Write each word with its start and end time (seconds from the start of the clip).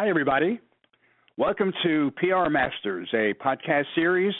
Hi, 0.00 0.08
everybody. 0.08 0.58
Welcome 1.36 1.74
to 1.82 2.10
PR 2.16 2.48
Masters, 2.48 3.06
a 3.12 3.34
podcast 3.34 3.84
series 3.94 4.32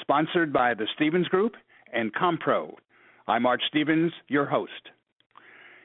sponsored 0.00 0.52
by 0.52 0.74
the 0.74 0.88
Stevens 0.96 1.28
Group 1.28 1.52
and 1.92 2.12
CommPRO. 2.12 2.74
I'm 3.28 3.46
Art 3.46 3.60
Stevens, 3.68 4.10
your 4.26 4.44
host. 4.44 4.72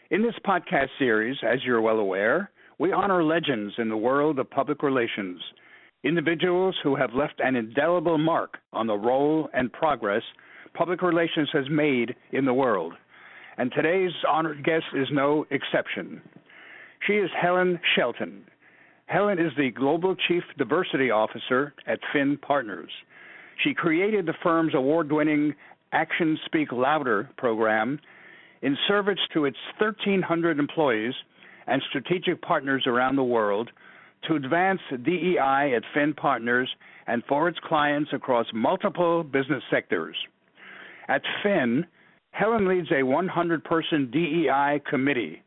In 0.09 0.23
this 0.23 0.33
podcast 0.43 0.87
series, 0.97 1.37
as 1.43 1.59
you're 1.63 1.79
well 1.79 1.99
aware, 1.99 2.49
we 2.79 2.91
honor 2.91 3.23
legends 3.23 3.75
in 3.77 3.87
the 3.87 3.95
world 3.95 4.39
of 4.39 4.49
public 4.49 4.81
relations, 4.81 5.39
individuals 6.03 6.75
who 6.81 6.95
have 6.95 7.13
left 7.13 7.35
an 7.37 7.55
indelible 7.55 8.17
mark 8.17 8.57
on 8.73 8.87
the 8.87 8.97
role 8.97 9.47
and 9.53 9.71
progress 9.71 10.23
public 10.73 11.03
relations 11.03 11.49
has 11.53 11.65
made 11.69 12.15
in 12.31 12.45
the 12.45 12.53
world. 12.55 12.93
And 13.59 13.71
today's 13.75 14.13
honored 14.27 14.63
guest 14.63 14.85
is 14.95 15.07
no 15.11 15.45
exception. 15.51 16.19
She 17.05 17.13
is 17.13 17.29
Helen 17.39 17.79
Shelton, 17.95 18.43
Helen 19.09 19.39
is 19.39 19.51
the 19.57 19.71
Global 19.71 20.15
Chief 20.27 20.43
Diversity 20.59 21.09
Officer 21.09 21.73
at 21.87 21.97
Finn 22.13 22.37
Partners. 22.37 22.91
She 23.63 23.73
created 23.73 24.27
the 24.27 24.35
firm's 24.43 24.75
award 24.75 25.11
winning 25.11 25.55
Actions 25.91 26.37
Speak 26.45 26.71
Louder 26.71 27.27
program 27.35 27.99
in 28.61 28.77
service 28.87 29.17
to 29.33 29.45
its 29.45 29.57
1,300 29.79 30.59
employees 30.59 31.15
and 31.65 31.81
strategic 31.89 32.39
partners 32.43 32.83
around 32.85 33.15
the 33.15 33.23
world 33.23 33.71
to 34.27 34.35
advance 34.35 34.79
DEI 35.03 35.73
at 35.75 35.81
Finn 35.95 36.13
Partners 36.13 36.69
and 37.07 37.23
for 37.27 37.47
its 37.47 37.57
clients 37.67 38.11
across 38.13 38.45
multiple 38.53 39.23
business 39.23 39.63
sectors. 39.71 40.15
At 41.07 41.23
Finn, 41.41 41.83
Helen 42.29 42.67
leads 42.67 42.91
a 42.91 43.01
100 43.01 43.63
person 43.63 44.11
DEI 44.11 44.81
committee 44.87 45.41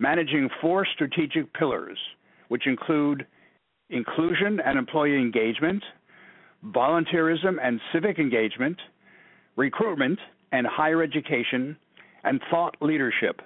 managing 0.00 0.50
four 0.60 0.84
strategic 0.94 1.52
pillars 1.54 1.98
which 2.48 2.66
include 2.66 3.26
inclusion 3.90 4.60
and 4.64 4.78
employee 4.78 5.16
engagement, 5.16 5.82
volunteerism 6.66 7.56
and 7.62 7.80
civic 7.92 8.18
engagement, 8.18 8.76
recruitment 9.56 10.18
and 10.52 10.66
higher 10.66 11.02
education, 11.02 11.76
and 12.24 12.40
thought 12.50 12.76
leadership. 12.80 13.40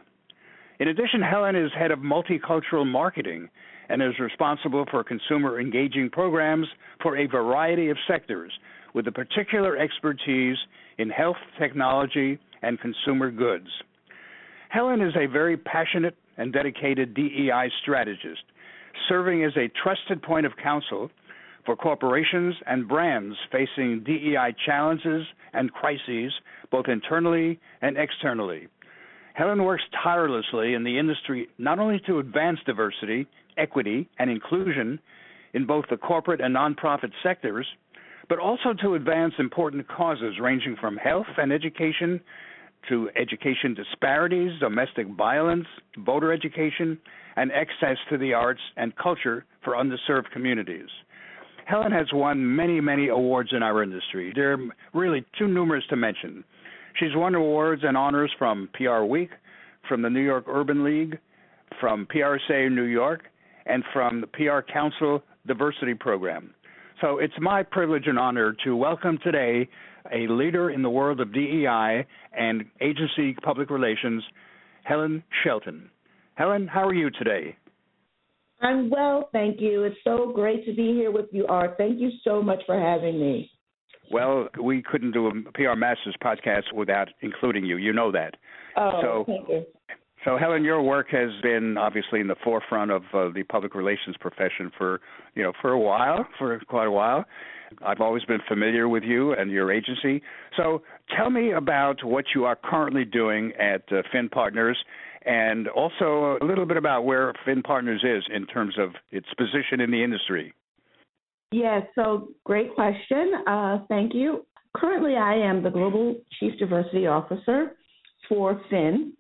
In 0.80 0.88
addition, 0.88 1.20
Helen 1.20 1.54
is 1.54 1.70
head 1.78 1.90
of 1.90 2.00
multicultural 2.00 2.86
marketing 2.86 3.48
and 3.88 4.02
is 4.02 4.18
responsible 4.18 4.84
for 4.90 5.04
consumer 5.04 5.60
engaging 5.60 6.10
programs 6.10 6.66
for 7.02 7.18
a 7.18 7.26
variety 7.26 7.90
of 7.90 7.96
sectors 8.08 8.52
with 8.94 9.06
a 9.06 9.12
particular 9.12 9.76
expertise 9.76 10.56
in 10.98 11.10
health 11.10 11.36
technology 11.58 12.38
and 12.62 12.80
consumer 12.80 13.30
goods. 13.30 13.68
Helen 14.70 15.00
is 15.02 15.14
a 15.16 15.26
very 15.26 15.56
passionate 15.56 16.16
and 16.38 16.52
dedicated 16.52 17.14
DEI 17.14 17.70
strategist 17.82 18.42
serving 19.08 19.44
as 19.44 19.52
a 19.56 19.70
trusted 19.82 20.22
point 20.22 20.46
of 20.46 20.52
counsel 20.62 21.10
for 21.64 21.76
corporations 21.76 22.54
and 22.66 22.88
brands 22.88 23.36
facing 23.50 24.02
DEI 24.04 24.54
challenges 24.66 25.26
and 25.52 25.72
crises, 25.72 26.32
both 26.70 26.86
internally 26.88 27.60
and 27.82 27.96
externally. 27.96 28.68
Helen 29.34 29.62
works 29.64 29.84
tirelessly 30.02 30.74
in 30.74 30.84
the 30.84 30.98
industry 30.98 31.48
not 31.58 31.78
only 31.78 32.00
to 32.06 32.18
advance 32.18 32.58
diversity, 32.66 33.26
equity, 33.56 34.08
and 34.18 34.30
inclusion 34.30 34.98
in 35.54 35.66
both 35.66 35.84
the 35.90 35.96
corporate 35.96 36.40
and 36.40 36.54
nonprofit 36.54 37.12
sectors, 37.22 37.66
but 38.28 38.38
also 38.38 38.72
to 38.80 38.94
advance 38.94 39.34
important 39.38 39.86
causes 39.88 40.38
ranging 40.40 40.76
from 40.80 40.96
health 40.96 41.26
and 41.38 41.52
education 41.52 42.20
to 42.88 43.10
education 43.16 43.74
disparities, 43.74 44.58
domestic 44.60 45.06
violence, 45.08 45.66
voter 45.98 46.32
education, 46.32 46.98
and 47.36 47.50
access 47.52 47.96
to 48.10 48.18
the 48.18 48.34
arts 48.34 48.60
and 48.76 48.94
culture 48.96 49.44
for 49.64 49.74
underserved 49.74 50.30
communities. 50.32 50.88
Helen 51.66 51.92
has 51.92 52.06
won 52.12 52.56
many, 52.56 52.80
many 52.80 53.08
awards 53.08 53.50
in 53.52 53.62
our 53.62 53.82
industry. 53.82 54.32
They're 54.34 54.58
really 54.92 55.24
too 55.38 55.48
numerous 55.48 55.84
to 55.90 55.96
mention. 55.96 56.44
She's 56.98 57.14
won 57.14 57.34
awards 57.34 57.82
and 57.84 57.96
honors 57.96 58.32
from 58.38 58.68
PR 58.74 59.02
Week, 59.02 59.30
from 59.88 60.02
the 60.02 60.10
New 60.10 60.20
York 60.20 60.44
Urban 60.48 60.84
League, 60.84 61.18
from 61.80 62.06
PRSA 62.14 62.70
New 62.70 62.84
York, 62.84 63.22
and 63.66 63.84
from 63.92 64.20
the 64.20 64.26
PR 64.26 64.60
Council 64.72 65.22
Diversity 65.46 65.94
Program. 65.94 66.52
So 67.00 67.18
it's 67.18 67.34
my 67.40 67.62
privilege 67.62 68.06
and 68.06 68.18
honor 68.18 68.54
to 68.64 68.76
welcome 68.76 69.18
today 69.24 69.68
a 70.12 70.26
leader 70.28 70.70
in 70.70 70.82
the 70.82 70.90
world 70.90 71.20
of 71.20 71.32
DEI 71.32 72.06
and 72.32 72.64
agency 72.80 73.34
public 73.42 73.70
relations, 73.70 74.22
Helen 74.84 75.22
Shelton. 75.44 75.90
Helen, 76.34 76.66
how 76.66 76.86
are 76.86 76.94
you 76.94 77.10
today? 77.10 77.56
I'm 78.60 78.90
well, 78.90 79.28
thank 79.32 79.60
you. 79.60 79.82
It's 79.84 79.96
so 80.04 80.32
great 80.34 80.64
to 80.66 80.74
be 80.74 80.92
here 80.92 81.10
with 81.10 81.26
you, 81.32 81.46
Art. 81.48 81.74
Thank 81.78 82.00
you 82.00 82.10
so 82.24 82.40
much 82.40 82.60
for 82.64 82.78
having 82.78 83.20
me. 83.20 83.50
Well, 84.10 84.48
we 84.62 84.82
couldn't 84.82 85.12
do 85.12 85.28
a 85.28 85.52
PR 85.52 85.74
Masters 85.76 86.16
podcast 86.22 86.72
without 86.74 87.08
including 87.22 87.64
you. 87.64 87.76
You 87.76 87.92
know 87.92 88.12
that. 88.12 88.36
Oh, 88.76 89.00
so, 89.02 89.24
thank 89.26 89.48
you. 89.48 89.64
So, 90.24 90.38
Helen, 90.38 90.62
your 90.62 90.82
work 90.82 91.08
has 91.10 91.30
been 91.42 91.76
obviously 91.76 92.20
in 92.20 92.28
the 92.28 92.36
forefront 92.44 92.92
of 92.92 93.02
uh, 93.12 93.28
the 93.34 93.42
public 93.48 93.74
relations 93.74 94.16
profession 94.20 94.70
for 94.78 95.00
you 95.34 95.42
know 95.42 95.52
for 95.60 95.72
a 95.72 95.78
while, 95.78 96.26
for 96.38 96.58
quite 96.68 96.86
a 96.86 96.92
while. 96.92 97.24
I've 97.84 98.00
always 98.00 98.22
been 98.24 98.40
familiar 98.46 98.88
with 98.88 99.02
you 99.02 99.32
and 99.32 99.50
your 99.50 99.72
agency. 99.72 100.22
So, 100.56 100.82
tell 101.16 101.30
me 101.30 101.52
about 101.52 102.04
what 102.04 102.26
you 102.34 102.44
are 102.44 102.56
currently 102.56 103.04
doing 103.04 103.52
at 103.58 103.82
uh, 103.90 104.02
Finn 104.12 104.28
Partners 104.28 104.78
and 105.24 105.68
also 105.68 106.38
a 106.40 106.44
little 106.44 106.66
bit 106.66 106.76
about 106.76 107.04
where 107.04 107.32
Finn 107.44 107.62
Partners 107.62 108.04
is 108.04 108.24
in 108.34 108.46
terms 108.46 108.74
of 108.78 108.90
its 109.10 109.26
position 109.36 109.80
in 109.80 109.90
the 109.90 110.02
industry. 110.02 110.52
Yes, 111.52 111.82
so 111.94 112.28
great 112.44 112.74
question. 112.74 113.32
Uh, 113.46 113.78
thank 113.88 114.14
you. 114.14 114.46
Currently, 114.74 115.16
I 115.16 115.34
am 115.34 115.62
the 115.62 115.70
Global 115.70 116.16
Chief 116.40 116.58
Diversity 116.58 117.06
Officer 117.06 117.72
for 118.28 118.60
Finn. 118.70 119.12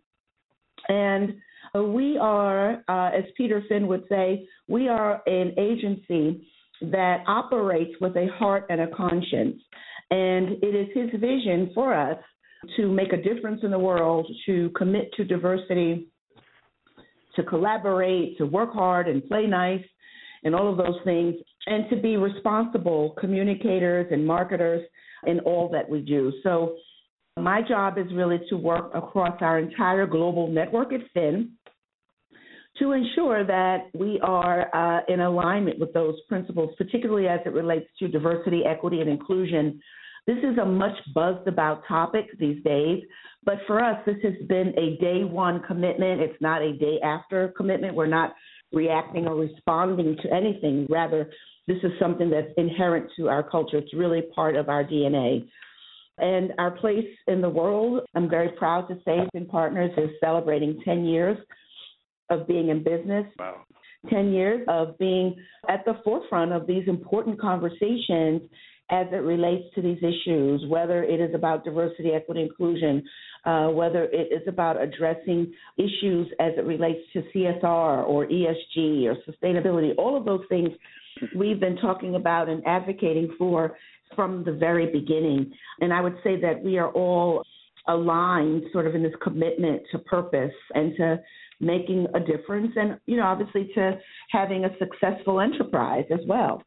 And 0.88 1.34
we 1.74 2.18
are, 2.18 2.82
uh, 2.88 3.10
as 3.16 3.24
Peter 3.36 3.62
Finn 3.68 3.86
would 3.86 4.04
say, 4.08 4.46
we 4.68 4.88
are 4.88 5.22
an 5.26 5.54
agency 5.58 6.46
that 6.82 7.22
operates 7.26 7.92
with 8.00 8.16
a 8.16 8.26
heart 8.38 8.66
and 8.68 8.80
a 8.80 8.88
conscience. 8.88 9.60
And 10.10 10.62
it 10.62 10.74
is 10.74 10.88
his 10.94 11.20
vision 11.20 11.70
for 11.74 11.94
us 11.94 12.18
to 12.76 12.90
make 12.90 13.12
a 13.12 13.16
difference 13.16 13.60
in 13.62 13.70
the 13.70 13.78
world, 13.78 14.30
to 14.46 14.70
commit 14.76 15.12
to 15.14 15.24
diversity, 15.24 16.08
to 17.36 17.42
collaborate, 17.42 18.36
to 18.38 18.46
work 18.46 18.72
hard 18.72 19.08
and 19.08 19.26
play 19.26 19.46
nice, 19.46 19.84
and 20.44 20.54
all 20.54 20.70
of 20.70 20.76
those 20.76 20.98
things, 21.04 21.34
and 21.66 21.88
to 21.88 21.96
be 21.96 22.16
responsible 22.16 23.14
communicators 23.18 24.08
and 24.10 24.26
marketers 24.26 24.86
in 25.26 25.40
all 25.40 25.68
that 25.70 25.88
we 25.88 26.00
do. 26.00 26.32
So, 26.42 26.76
my 27.38 27.62
job 27.62 27.98
is 27.98 28.06
really 28.14 28.40
to 28.50 28.56
work 28.56 28.90
across 28.94 29.36
our 29.40 29.58
entire 29.58 30.06
global 30.06 30.48
network 30.48 30.92
at 30.92 31.00
Finn 31.14 31.52
to 32.78 32.92
ensure 32.92 33.44
that 33.44 33.88
we 33.94 34.18
are 34.22 34.74
uh, 34.74 35.00
in 35.08 35.20
alignment 35.20 35.78
with 35.78 35.92
those 35.92 36.14
principles, 36.28 36.74
particularly 36.78 37.28
as 37.28 37.40
it 37.44 37.52
relates 37.52 37.86
to 37.98 38.08
diversity, 38.08 38.62
equity, 38.64 39.00
and 39.00 39.10
inclusion 39.10 39.80
this 40.26 40.38
is 40.38 40.56
a 40.58 40.64
much 40.64 40.96
buzzed 41.14 41.48
about 41.48 41.82
topic 41.88 42.26
these 42.38 42.62
days, 42.62 43.02
but 43.44 43.56
for 43.66 43.82
us, 43.82 43.96
this 44.06 44.18
has 44.22 44.34
been 44.48 44.68
a 44.78 44.96
day 45.00 45.24
one 45.24 45.62
commitment. 45.66 46.20
It's 46.20 46.40
not 46.40 46.62
a 46.62 46.74
day 46.74 47.00
after 47.02 47.52
commitment. 47.56 47.96
We're 47.96 48.06
not 48.06 48.32
reacting 48.72 49.26
or 49.26 49.34
responding 49.34 50.16
to 50.22 50.32
anything. 50.32 50.86
Rather, 50.88 51.28
this 51.66 51.78
is 51.82 51.90
something 52.00 52.30
that's 52.30 52.52
inherent 52.56 53.10
to 53.16 53.28
our 53.28 53.42
culture. 53.42 53.78
It's 53.78 53.92
really 53.94 54.22
part 54.34 54.54
of 54.54 54.68
our 54.68 54.84
DNA. 54.84 55.48
And 56.18 56.52
our 56.58 56.70
place 56.70 57.08
in 57.26 57.40
the 57.40 57.48
world, 57.48 58.02
I'm 58.14 58.28
very 58.28 58.50
proud 58.50 58.88
to 58.88 58.96
say, 59.04 59.18
Finn 59.32 59.46
Partners 59.46 59.90
is 59.96 60.10
celebrating 60.20 60.80
10 60.84 61.04
years 61.04 61.38
of 62.30 62.46
being 62.46 62.68
in 62.68 62.82
business. 62.82 63.26
Wow. 63.38 63.62
10 64.10 64.32
years 64.32 64.64
of 64.68 64.98
being 64.98 65.36
at 65.68 65.84
the 65.84 65.94
forefront 66.04 66.52
of 66.52 66.66
these 66.66 66.82
important 66.88 67.40
conversations 67.40 68.42
as 68.90 69.06
it 69.12 69.22
relates 69.22 69.64
to 69.74 69.80
these 69.80 69.98
issues, 69.98 70.64
whether 70.68 71.02
it 71.02 71.20
is 71.20 71.34
about 71.34 71.64
diversity, 71.64 72.10
equity, 72.10 72.42
inclusion, 72.42 73.02
uh, 73.44 73.68
whether 73.68 74.04
it 74.04 74.32
is 74.32 74.46
about 74.46 74.80
addressing 74.80 75.52
issues 75.78 76.28
as 76.40 76.52
it 76.58 76.64
relates 76.64 77.00
to 77.12 77.22
CSR 77.34 78.06
or 78.06 78.26
ESG 78.26 79.06
or 79.06 79.16
sustainability, 79.28 79.92
all 79.96 80.16
of 80.16 80.24
those 80.24 80.42
things 80.48 80.68
we've 81.34 81.60
been 81.60 81.76
talking 81.76 82.16
about 82.16 82.48
and 82.48 82.62
advocating 82.66 83.34
for 83.38 83.76
from 84.14 84.44
the 84.44 84.52
very 84.52 84.86
beginning. 84.90 85.52
And 85.80 85.92
I 85.92 86.00
would 86.00 86.16
say 86.24 86.40
that 86.40 86.62
we 86.62 86.78
are 86.78 86.90
all 86.90 87.42
aligned 87.88 88.62
sort 88.72 88.86
of 88.86 88.94
in 88.94 89.02
this 89.02 89.12
commitment 89.22 89.82
to 89.90 89.98
purpose 89.98 90.54
and 90.74 90.94
to 90.96 91.20
making 91.58 92.06
a 92.14 92.20
difference 92.20 92.72
and 92.76 92.98
you 93.06 93.16
know 93.16 93.24
obviously 93.24 93.70
to 93.74 93.98
having 94.30 94.64
a 94.64 94.68
successful 94.78 95.40
enterprise 95.40 96.04
as 96.12 96.20
well 96.26 96.62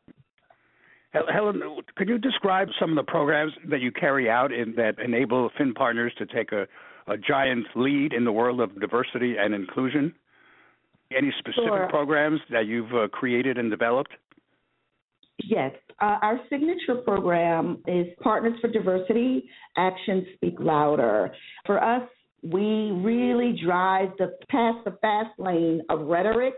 Helen, 1.33 1.61
could 1.95 2.09
you 2.09 2.17
describe 2.17 2.67
some 2.77 2.89
of 2.89 2.97
the 2.97 3.09
programs 3.09 3.53
that 3.69 3.79
you 3.79 3.89
carry 3.89 4.29
out 4.29 4.51
in, 4.51 4.75
that 4.75 4.99
enable 4.99 5.49
Finn 5.57 5.73
Partners 5.73 6.11
to 6.17 6.25
take 6.25 6.51
a, 6.51 6.67
a 7.07 7.17
giant 7.17 7.65
lead 7.73 8.11
in 8.11 8.25
the 8.25 8.33
world 8.33 8.59
of 8.59 8.77
diversity 8.81 9.35
and 9.39 9.55
inclusion? 9.55 10.13
any 11.15 11.31
specific 11.39 11.63
sure. 11.67 11.87
programs 11.89 12.39
that 12.51 12.65
you've 12.65 12.93
uh, 12.93 13.07
created 13.09 13.57
and 13.57 13.69
developed? 13.69 14.11
Yes. 15.43 15.73
Uh, 16.01 16.17
our 16.21 16.39
signature 16.49 16.95
program 17.03 17.81
is 17.87 18.07
Partners 18.21 18.57
for 18.61 18.69
Diversity 18.69 19.49
Actions 19.77 20.25
Speak 20.35 20.55
Louder. 20.59 21.33
For 21.65 21.83
us, 21.83 22.07
we 22.43 22.91
really 22.91 23.59
drive 23.63 24.09
the 24.17 24.33
past 24.49 24.85
the 24.85 24.97
fast 25.01 25.37
lane 25.39 25.81
of 25.89 26.07
rhetoric 26.07 26.53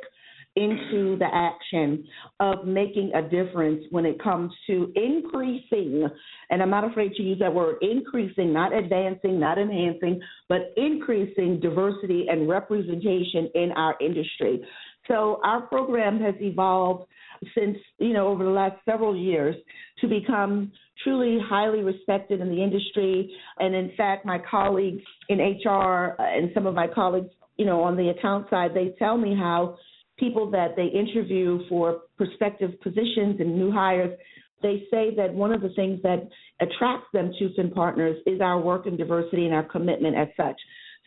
into 0.58 1.16
the 1.20 1.28
action 1.32 2.04
of 2.40 2.66
making 2.66 3.12
a 3.14 3.22
difference 3.22 3.84
when 3.92 4.06
it 4.06 4.22
comes 4.22 4.52
to 4.66 4.92
increasing, 4.96 6.08
and 6.50 6.64
I'm 6.64 6.72
not 6.72 6.84
afraid 6.84 7.14
to 7.14 7.22
use 7.22 7.38
that 7.40 7.54
word, 7.54 7.76
increasing, 7.82 8.54
not 8.54 8.74
advancing, 8.74 9.40
not 9.40 9.60
enhancing, 9.60 10.20
but 10.50 10.74
increasing 10.76 11.60
diversity 11.60 12.26
and 12.28 12.50
representation 12.50 13.50
in 13.54 13.72
our 13.76 13.96
industry. 14.02 14.66
So 15.08 15.40
our 15.44 15.62
program 15.62 16.20
has 16.22 16.34
evolved 16.42 17.08
since, 17.56 17.78
you 18.00 18.14
know, 18.14 18.28
over 18.28 18.44
the 18.44 18.50
last 18.50 18.76
several 18.86 19.16
years 19.16 19.56
to 20.02 20.08
become 20.08 20.72
truly 21.04 21.38
highly 21.44 21.82
respected 21.82 22.42
in 22.42 22.50
the 22.50 22.62
industry. 22.62 23.36
And 23.60 23.76
in 23.76 23.92
fact, 23.96 24.26
my 24.26 24.40
colleagues 24.50 25.04
in 25.30 25.40
HR 25.40 26.16
and 26.20 26.52
some 26.54 26.66
of 26.66 26.74
my 26.74 26.88
colleagues, 26.88 27.30
you 27.58 27.66
know, 27.66 27.82
on 27.82 27.96
the 27.96 28.10
account 28.10 28.50
side, 28.50 28.72
they 28.74 28.94
tell 29.00 29.18
me 29.18 29.36
how 29.36 29.78
people 30.18 30.50
that 30.52 30.76
they 30.76 30.86
interview 30.86 31.60
for 31.70 32.02
prospective 32.18 32.80
positions 32.82 33.40
and 33.40 33.56
new 33.56 33.72
hires, 33.72 34.18
they 34.62 34.84
say 34.90 35.14
that 35.16 35.34
one 35.34 35.54
of 35.54 35.62
the 35.62 35.70
things 35.76 36.00
that 36.02 36.28
attracts 36.60 37.08
them 37.14 37.32
to 37.38 37.54
Finn 37.56 37.70
Partners 37.70 38.18
is 38.26 38.42
our 38.42 38.60
work 38.60 38.88
in 38.88 38.98
diversity 38.98 39.46
and 39.46 39.54
our 39.54 39.64
commitment 39.64 40.16
as 40.16 40.28
such. 40.36 40.60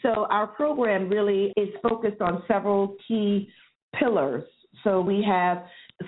So 0.02 0.26
our 0.30 0.46
program 0.46 1.08
really 1.08 1.52
is 1.56 1.68
focused 1.82 2.20
on 2.20 2.42
several 2.46 2.96
key 3.06 3.48
pillars. 3.98 4.44
So 4.84 5.00
we 5.00 5.24
have 5.26 5.64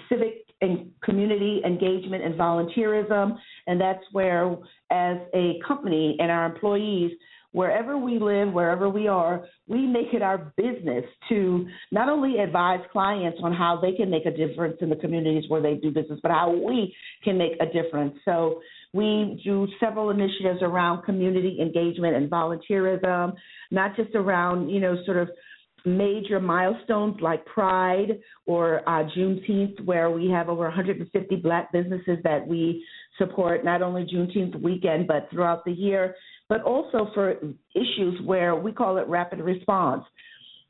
civic 0.08 0.44
and 0.60 0.90
community 1.02 1.60
engagement 1.64 2.22
and 2.24 2.34
volunteerism, 2.34 3.36
and 3.66 3.80
that's 3.80 4.04
where, 4.12 4.56
as 4.90 5.16
a 5.34 5.58
company 5.66 6.16
and 6.20 6.30
our 6.30 6.46
employees, 6.46 7.12
wherever 7.52 7.98
we 7.98 8.18
live, 8.18 8.52
wherever 8.52 8.88
we 8.88 9.06
are, 9.06 9.44
we 9.68 9.86
make 9.86 10.14
it 10.14 10.22
our 10.22 10.52
business 10.56 11.04
to 11.28 11.66
not 11.90 12.08
only 12.08 12.38
advise 12.38 12.80
clients 12.90 13.38
on 13.42 13.52
how 13.52 13.78
they 13.80 13.92
can 13.92 14.10
make 14.10 14.24
a 14.24 14.30
difference 14.30 14.76
in 14.80 14.88
the 14.88 14.96
communities 14.96 15.44
where 15.48 15.60
they 15.60 15.74
do 15.74 15.90
business, 15.90 16.18
but 16.22 16.30
how 16.30 16.50
we 16.50 16.94
can 17.22 17.36
make 17.36 17.52
a 17.60 17.66
difference. 17.66 18.14
So 18.24 18.62
we 18.94 19.40
do 19.44 19.66
several 19.80 20.10
initiatives 20.10 20.60
around 20.62 21.02
community 21.02 21.58
engagement 21.60 22.16
and 22.16 22.30
volunteerism, 22.30 23.34
not 23.70 23.96
just 23.96 24.14
around, 24.14 24.70
you 24.70 24.80
know, 24.80 24.96
sort 25.04 25.18
of 25.18 25.30
major 25.84 26.40
milestones 26.40 27.16
like 27.20 27.44
Pride 27.46 28.20
or 28.46 28.80
uh, 28.88 29.08
Juneteenth, 29.16 29.84
where 29.84 30.10
we 30.10 30.30
have 30.30 30.48
over 30.48 30.64
150 30.64 31.36
black 31.36 31.72
businesses 31.72 32.18
that 32.24 32.46
we 32.46 32.84
support 33.18 33.64
not 33.64 33.82
only 33.82 34.04
Juneteenth 34.04 34.60
weekend, 34.60 35.06
but 35.06 35.28
throughout 35.30 35.64
the 35.64 35.72
year 35.72 36.14
but 36.52 36.62
also 36.64 37.08
for 37.14 37.36
issues 37.74 38.20
where 38.26 38.54
we 38.54 38.72
call 38.72 38.98
it 38.98 39.08
rapid 39.08 39.40
response. 39.40 40.04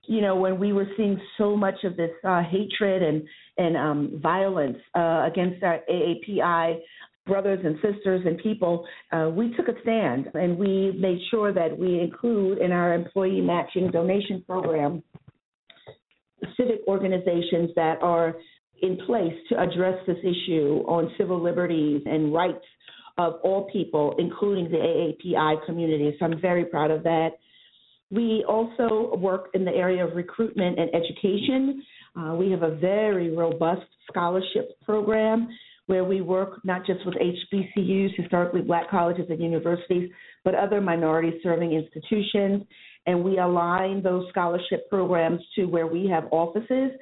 You 0.06 0.20
know, 0.20 0.37
when 0.37 0.61
we 0.61 0.73
were 0.73 0.87
seeing 0.97 1.20
so 1.37 1.56
much 1.56 1.82
of 1.82 1.97
this 1.97 2.11
uh, 2.25 2.41
hatred 2.49 3.03
and 3.03 3.23
and 3.58 3.76
um, 3.76 4.20
violence 4.23 4.79
uh, 4.97 5.29
against 5.29 5.61
our 5.65 5.81
AAPI 5.91 6.79
brothers 7.27 7.61
and 7.65 7.77
sisters 7.77 8.23
and 8.27 8.39
people, 8.39 8.85
uh, 9.13 9.31
we 9.33 9.55
took 9.55 9.69
a 9.69 9.81
stand 9.83 10.29
and 10.35 10.59
we 10.59 10.93
made 10.99 11.19
sure 11.31 11.53
that 11.53 11.77
we 11.77 12.01
include 12.01 12.59
in 12.59 12.73
our 12.73 12.95
employee 12.95 13.41
matching 13.41 13.91
donation 13.91 14.43
program 14.47 15.03
civic 16.57 16.81
organizations 16.89 17.71
that 17.77 17.99
are 18.03 18.35
in 18.83 18.97
place 19.07 19.35
to 19.49 19.61
address 19.61 19.97
this 20.07 20.19
issue 20.23 20.83
on 20.89 21.11
civil 21.17 21.41
liberties 21.41 22.03
and 22.05 22.35
rights 22.35 22.65
of 23.19 23.35
all 23.45 23.69
people, 23.73 24.15
including 24.19 24.71
the 24.71 24.77
AAPI 24.77 25.65
community. 25.67 26.17
So 26.19 26.25
I'm 26.25 26.41
very 26.41 26.65
proud 26.65 26.91
of 26.91 27.03
that. 27.05 27.31
We 28.11 28.45
also 28.49 29.17
work 29.17 29.51
in 29.55 29.65
the 29.65 29.71
area 29.71 30.05
of 30.05 30.17
recruitment 30.17 30.79
and 30.79 30.91
education. 30.95 31.83
Uh, 32.17 32.35
we 32.35 32.51
have 32.51 32.63
a 32.63 32.75
very 32.77 33.35
robust 33.35 33.87
scholarship 34.11 34.81
program 34.83 35.49
where 35.93 36.05
we 36.05 36.23
work 36.23 36.59
not 36.65 36.87
just 36.87 37.05
with 37.05 37.15
HBCUs, 37.17 38.17
historically 38.17 38.62
black 38.62 38.89
colleges 38.91 39.27
and 39.29 39.43
universities, 39.43 40.09
but 40.43 40.55
other 40.55 40.81
minority 40.81 41.39
serving 41.43 41.73
institutions. 41.73 42.62
And 43.05 43.23
we 43.23 43.37
align 43.37 44.03
those 44.03 44.25
scholarship 44.31 44.89
programs 44.89 45.43
to 45.55 45.67
where 45.67 45.87
we 45.87 46.09
have 46.09 46.25
offices. 46.31 46.93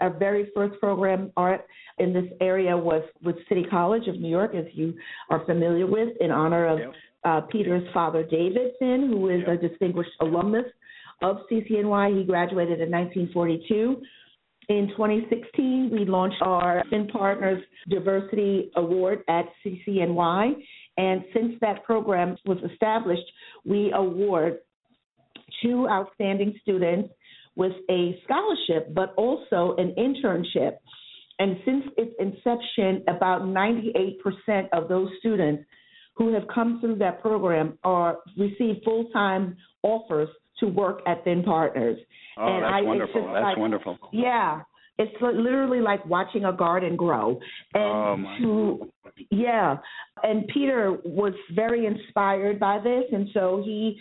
Our 0.00 0.10
very 0.10 0.50
first 0.52 0.80
program, 0.80 1.30
Art, 1.36 1.64
in 1.98 2.12
this 2.12 2.24
area 2.40 2.76
was 2.76 3.04
with 3.22 3.36
City 3.48 3.64
College 3.70 4.08
of 4.08 4.18
New 4.18 4.30
York, 4.30 4.56
as 4.56 4.64
you 4.72 4.94
are 5.28 5.44
familiar 5.46 5.86
with, 5.86 6.08
in 6.20 6.32
honor 6.32 6.66
of 6.66 6.78
yep. 6.80 6.92
uh, 7.22 7.40
Peter's 7.42 7.86
father, 7.94 8.24
David 8.24 8.72
Finn, 8.80 9.10
who 9.12 9.28
is 9.28 9.42
yep. 9.46 9.62
a 9.62 9.68
distinguished 9.68 10.10
alumnus 10.20 10.66
of 11.22 11.36
CCNY. 11.48 12.18
He 12.18 12.24
graduated 12.24 12.80
in 12.80 12.90
1942. 12.90 14.02
In 14.70 14.88
2016, 14.96 15.90
we 15.92 16.04
launched 16.04 16.40
our 16.40 16.82
Finn 16.90 17.08
Partners 17.08 17.62
Diversity 17.88 18.70
Award 18.76 19.24
at 19.28 19.46
CCNY. 19.62 20.52
And 20.96 21.24
since 21.34 21.54
that 21.60 21.84
program 21.84 22.36
was 22.46 22.58
established, 22.72 23.30
we 23.64 23.90
award 23.92 24.58
two 25.62 25.88
outstanding 25.88 26.54
students 26.62 27.12
with 27.56 27.72
a 27.90 28.18
scholarship, 28.24 28.94
but 28.94 29.12
also 29.16 29.74
an 29.76 29.92
internship 29.98 30.76
and 31.40 31.56
since 31.64 31.84
its 31.96 32.14
inception, 32.20 33.02
about 33.08 33.42
98% 33.42 34.68
of 34.74 34.88
those 34.88 35.08
students 35.20 35.64
who 36.14 36.34
have 36.34 36.42
come 36.54 36.80
through 36.80 36.96
that 36.96 37.22
program 37.22 37.78
are 37.82 38.18
receive 38.36 38.76
full 38.84 39.06
time 39.06 39.56
offers 39.82 40.28
to 40.60 40.66
work 40.66 41.00
at 41.06 41.24
Finn 41.24 41.42
Partners. 41.42 41.98
Oh, 42.38 42.46
and 42.46 42.62
that's 42.62 42.72
I, 42.74 42.82
wonderful. 42.82 43.32
That's 43.32 43.44
like, 43.44 43.56
wonderful. 43.56 43.98
Yeah. 44.12 44.62
It's 44.98 45.14
literally 45.20 45.80
like 45.80 46.04
watching 46.04 46.44
a 46.44 46.52
garden 46.52 46.94
grow. 46.94 47.40
And 47.72 48.26
oh, 48.44 48.88
to, 49.16 49.26
yeah. 49.30 49.76
And 50.22 50.46
Peter 50.48 50.98
was 51.04 51.32
very 51.54 51.86
inspired 51.86 52.60
by 52.60 52.78
this. 52.78 53.04
And 53.10 53.28
so 53.32 53.62
he 53.64 53.98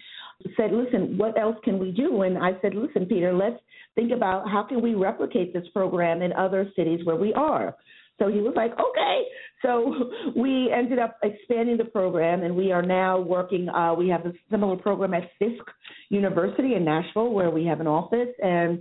said, 0.57 0.71
listen, 0.73 1.17
what 1.17 1.39
else 1.39 1.55
can 1.63 1.79
we 1.79 1.91
do? 1.91 2.23
And 2.23 2.37
I 2.37 2.51
said, 2.61 2.75
listen, 2.75 3.05
Peter, 3.05 3.33
let's 3.33 3.61
think 3.95 4.11
about 4.11 4.49
how 4.49 4.63
can 4.63 4.81
we 4.81 4.93
replicate 4.93 5.53
this 5.53 5.65
program 5.73 6.21
in 6.21 6.33
other 6.33 6.69
cities 6.75 6.99
where 7.05 7.15
we 7.15 7.33
are. 7.33 7.75
So 8.19 8.27
he 8.27 8.41
was 8.41 8.53
like, 8.57 8.73
okay. 8.73 9.23
So 9.61 10.11
we 10.35 10.71
ended 10.71 10.99
up 10.99 11.17
expanding 11.23 11.77
the 11.77 11.85
program, 11.85 12.43
and 12.43 12.55
we 12.55 12.71
are 12.71 12.81
now 12.81 13.19
working. 13.19 13.69
Uh, 13.69 13.93
we 13.93 14.09
have 14.09 14.25
a 14.25 14.33
similar 14.49 14.75
program 14.75 15.13
at 15.13 15.29
Fisk 15.39 15.63
University 16.09 16.75
in 16.75 16.85
Nashville, 16.85 17.31
where 17.31 17.49
we 17.49 17.65
have 17.65 17.79
an 17.79 17.87
office. 17.87 18.29
And 18.41 18.79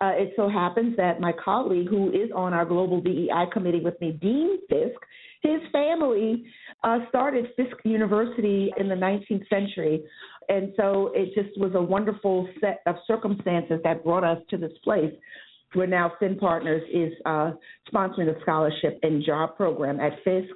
uh, 0.00 0.12
it 0.14 0.32
so 0.36 0.48
happens 0.48 0.96
that 0.96 1.20
my 1.20 1.32
colleague, 1.32 1.88
who 1.88 2.10
is 2.10 2.30
on 2.34 2.52
our 2.52 2.64
global 2.64 3.00
DEI 3.00 3.46
committee 3.52 3.80
with 3.80 4.00
me, 4.00 4.12
Dean 4.12 4.58
Fisk, 4.68 5.00
his 5.42 5.60
family 5.72 6.44
uh, 6.82 6.98
started 7.08 7.46
Fisk 7.56 7.76
University 7.84 8.72
in 8.78 8.88
the 8.88 8.94
19th 8.94 9.48
century 9.48 10.02
and 10.48 10.72
so 10.76 11.10
it 11.14 11.34
just 11.34 11.58
was 11.58 11.72
a 11.74 11.82
wonderful 11.82 12.48
set 12.60 12.80
of 12.86 12.96
circumstances 13.06 13.80
that 13.84 14.04
brought 14.04 14.24
us 14.24 14.38
to 14.50 14.56
this 14.56 14.72
place 14.84 15.12
where 15.76 15.86
now 15.86 16.12
Finn 16.18 16.36
Partners 16.36 16.82
is 16.92 17.12
uh, 17.26 17.52
sponsoring 17.92 18.34
a 18.34 18.40
scholarship 18.40 18.98
and 19.02 19.24
job 19.24 19.56
program 19.56 20.00
at 20.00 20.12
Fisk. 20.24 20.54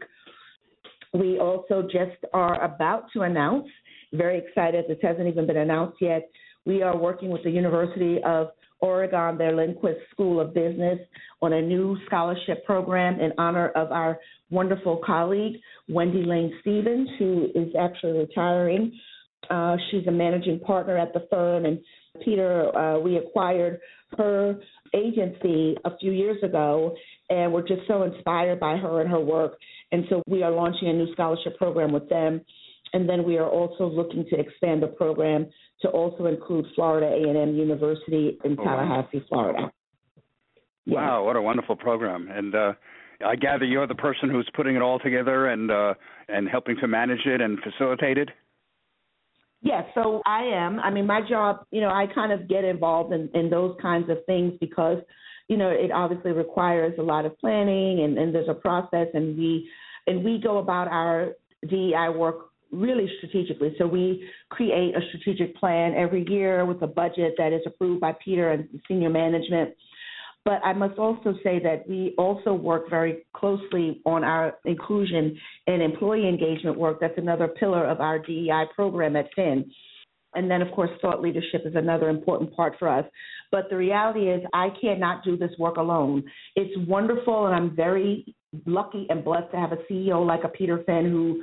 We 1.12 1.38
also 1.38 1.82
just 1.82 2.24
are 2.32 2.62
about 2.62 3.04
to 3.12 3.22
announce, 3.22 3.66
very 4.12 4.38
excited, 4.38 4.86
this 4.88 4.98
hasn't 5.02 5.26
even 5.26 5.46
been 5.46 5.58
announced 5.58 5.98
yet. 6.00 6.30
We 6.64 6.82
are 6.82 6.96
working 6.96 7.30
with 7.30 7.42
the 7.42 7.50
University 7.50 8.18
of 8.24 8.48
Oregon, 8.80 9.36
their 9.36 9.52
Lundquist 9.52 9.98
School 10.10 10.40
of 10.40 10.54
Business, 10.54 10.98
on 11.42 11.52
a 11.52 11.60
new 11.60 11.98
scholarship 12.06 12.64
program 12.64 13.20
in 13.20 13.32
honor 13.36 13.68
of 13.70 13.92
our 13.92 14.18
wonderful 14.50 15.00
colleague, 15.04 15.56
Wendy 15.88 16.22
Lane 16.24 16.52
Stevens, 16.60 17.08
who 17.18 17.48
is 17.54 17.68
actually 17.78 18.18
retiring 18.18 18.92
uh, 19.48 19.76
she's 19.90 20.06
a 20.06 20.10
managing 20.10 20.60
partner 20.60 20.98
at 20.98 21.12
the 21.12 21.26
firm, 21.30 21.64
and 21.64 21.78
Peter, 22.24 22.76
uh, 22.76 22.98
we 22.98 23.16
acquired 23.16 23.80
her 24.18 24.60
agency 24.94 25.76
a 25.84 25.96
few 25.98 26.12
years 26.12 26.42
ago, 26.42 26.94
and 27.28 27.52
we're 27.52 27.66
just 27.66 27.82
so 27.86 28.02
inspired 28.02 28.60
by 28.60 28.76
her 28.76 29.00
and 29.00 29.10
her 29.10 29.20
work. 29.20 29.58
And 29.92 30.04
so 30.08 30.22
we 30.26 30.42
are 30.42 30.50
launching 30.50 30.88
a 30.88 30.92
new 30.92 31.12
scholarship 31.12 31.56
program 31.56 31.92
with 31.92 32.08
them, 32.08 32.40
and 32.92 33.08
then 33.08 33.24
we 33.24 33.38
are 33.38 33.48
also 33.48 33.86
looking 33.88 34.24
to 34.30 34.38
expand 34.38 34.82
the 34.82 34.88
program 34.88 35.46
to 35.82 35.88
also 35.88 36.26
include 36.26 36.66
Florida 36.74 37.06
A&M 37.06 37.54
University 37.54 38.38
in 38.44 38.56
oh, 38.58 38.64
Tallahassee, 38.64 39.24
Florida. 39.28 39.70
Wow, 40.86 41.24
what 41.24 41.36
a 41.36 41.42
wonderful 41.42 41.76
program! 41.76 42.28
And 42.30 42.54
uh, 42.54 42.72
I 43.24 43.36
gather 43.36 43.64
you're 43.64 43.86
the 43.86 43.94
person 43.94 44.30
who's 44.30 44.48
putting 44.54 44.76
it 44.76 44.82
all 44.82 44.98
together 44.98 45.48
and 45.48 45.70
uh, 45.70 45.94
and 46.28 46.48
helping 46.48 46.76
to 46.80 46.88
manage 46.88 47.26
it 47.26 47.40
and 47.40 47.58
facilitate 47.60 48.18
it. 48.18 48.30
Yes, 49.62 49.84
so 49.94 50.22
I 50.26 50.44
am. 50.44 50.80
I 50.80 50.90
mean, 50.90 51.06
my 51.06 51.20
job, 51.28 51.66
you 51.70 51.80
know, 51.80 51.90
I 51.90 52.06
kind 52.14 52.32
of 52.32 52.48
get 52.48 52.64
involved 52.64 53.12
in, 53.12 53.28
in 53.34 53.50
those 53.50 53.76
kinds 53.80 54.08
of 54.08 54.24
things 54.26 54.54
because 54.58 54.98
you 55.50 55.56
know, 55.56 55.68
it 55.68 55.90
obviously 55.90 56.30
requires 56.30 56.94
a 56.96 57.02
lot 57.02 57.26
of 57.26 57.36
planning 57.40 58.04
and, 58.04 58.16
and 58.16 58.32
there's 58.32 58.48
a 58.48 58.54
process 58.54 59.08
and 59.14 59.36
we 59.36 59.68
and 60.06 60.24
we 60.24 60.38
go 60.38 60.58
about 60.58 60.86
our 60.86 61.32
DEI 61.68 62.08
work 62.16 62.50
really 62.70 63.10
strategically. 63.18 63.74
So 63.76 63.84
we 63.88 64.28
create 64.48 64.94
a 64.94 65.00
strategic 65.08 65.56
plan 65.56 65.94
every 65.96 66.24
year 66.30 66.64
with 66.64 66.80
a 66.82 66.86
budget 66.86 67.34
that 67.36 67.52
is 67.52 67.62
approved 67.66 68.00
by 68.00 68.14
Peter 68.24 68.52
and 68.52 68.68
senior 68.86 69.10
management. 69.10 69.74
But 70.44 70.60
I 70.64 70.72
must 70.72 70.98
also 70.98 71.34
say 71.44 71.60
that 71.62 71.86
we 71.88 72.14
also 72.16 72.54
work 72.54 72.88
very 72.88 73.26
closely 73.34 74.00
on 74.06 74.24
our 74.24 74.54
inclusion 74.64 75.38
and 75.66 75.82
employee 75.82 76.28
engagement 76.28 76.78
work. 76.78 76.98
That's 77.00 77.18
another 77.18 77.48
pillar 77.48 77.84
of 77.84 78.00
our 78.00 78.18
DEI 78.18 78.64
program 78.74 79.16
at 79.16 79.26
Finn. 79.36 79.70
And 80.34 80.50
then, 80.50 80.62
of 80.62 80.70
course, 80.72 80.90
thought 81.02 81.20
leadership 81.20 81.62
is 81.64 81.74
another 81.74 82.08
important 82.08 82.54
part 82.54 82.74
for 82.78 82.88
us. 82.88 83.04
But 83.50 83.68
the 83.68 83.76
reality 83.76 84.30
is, 84.30 84.40
I 84.54 84.68
cannot 84.80 85.24
do 85.24 85.36
this 85.36 85.50
work 85.58 85.76
alone. 85.76 86.22
It's 86.54 86.72
wonderful, 86.88 87.46
and 87.46 87.54
I'm 87.54 87.74
very 87.74 88.34
lucky 88.64 89.06
and 89.10 89.24
blessed 89.24 89.50
to 89.52 89.58
have 89.58 89.72
a 89.72 89.78
CEO 89.90 90.24
like 90.24 90.44
a 90.44 90.48
Peter 90.48 90.82
Finn 90.86 91.10
who 91.10 91.42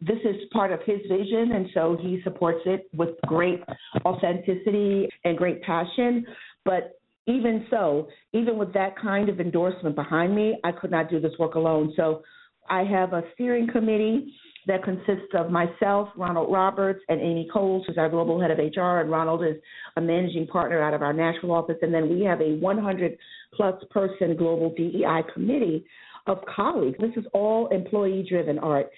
this 0.00 0.18
is 0.24 0.36
part 0.52 0.72
of 0.72 0.80
his 0.84 1.00
vision, 1.08 1.52
and 1.52 1.68
so 1.72 1.96
he 2.00 2.20
supports 2.24 2.60
it 2.66 2.88
with 2.94 3.10
great 3.26 3.62
authenticity 4.04 5.08
and 5.24 5.38
great 5.38 5.62
passion. 5.62 6.26
But 6.64 6.98
even 7.26 7.66
so, 7.70 8.08
even 8.32 8.58
with 8.58 8.72
that 8.74 8.98
kind 8.98 9.28
of 9.28 9.40
endorsement 9.40 9.96
behind 9.96 10.34
me, 10.34 10.58
I 10.64 10.72
could 10.72 10.90
not 10.90 11.08
do 11.08 11.20
this 11.20 11.32
work 11.38 11.54
alone. 11.54 11.92
So 11.96 12.22
I 12.68 12.84
have 12.84 13.12
a 13.12 13.22
steering 13.34 13.68
committee 13.70 14.34
that 14.66 14.82
consists 14.82 15.34
of 15.34 15.50
myself, 15.50 16.08
Ronald 16.16 16.50
Roberts, 16.52 17.00
and 17.08 17.20
Amy 17.20 17.48
Coles, 17.52 17.84
who's 17.86 17.98
our 17.98 18.08
global 18.08 18.40
head 18.40 18.50
of 18.50 18.58
HR, 18.58 19.00
and 19.00 19.10
Ronald 19.10 19.44
is 19.44 19.56
a 19.96 20.00
managing 20.00 20.46
partner 20.46 20.82
out 20.82 20.94
of 20.94 21.02
our 21.02 21.12
national 21.12 21.52
office. 21.52 21.76
And 21.82 21.92
then 21.92 22.08
we 22.08 22.22
have 22.24 22.40
a 22.40 22.56
100 22.56 23.18
plus 23.54 23.74
person 23.90 24.36
global 24.36 24.74
DEI 24.74 25.22
committee 25.32 25.84
of 26.26 26.38
colleagues. 26.54 26.96
This 26.98 27.12
is 27.16 27.24
all 27.34 27.68
employee 27.68 28.24
driven 28.28 28.58
art. 28.58 28.90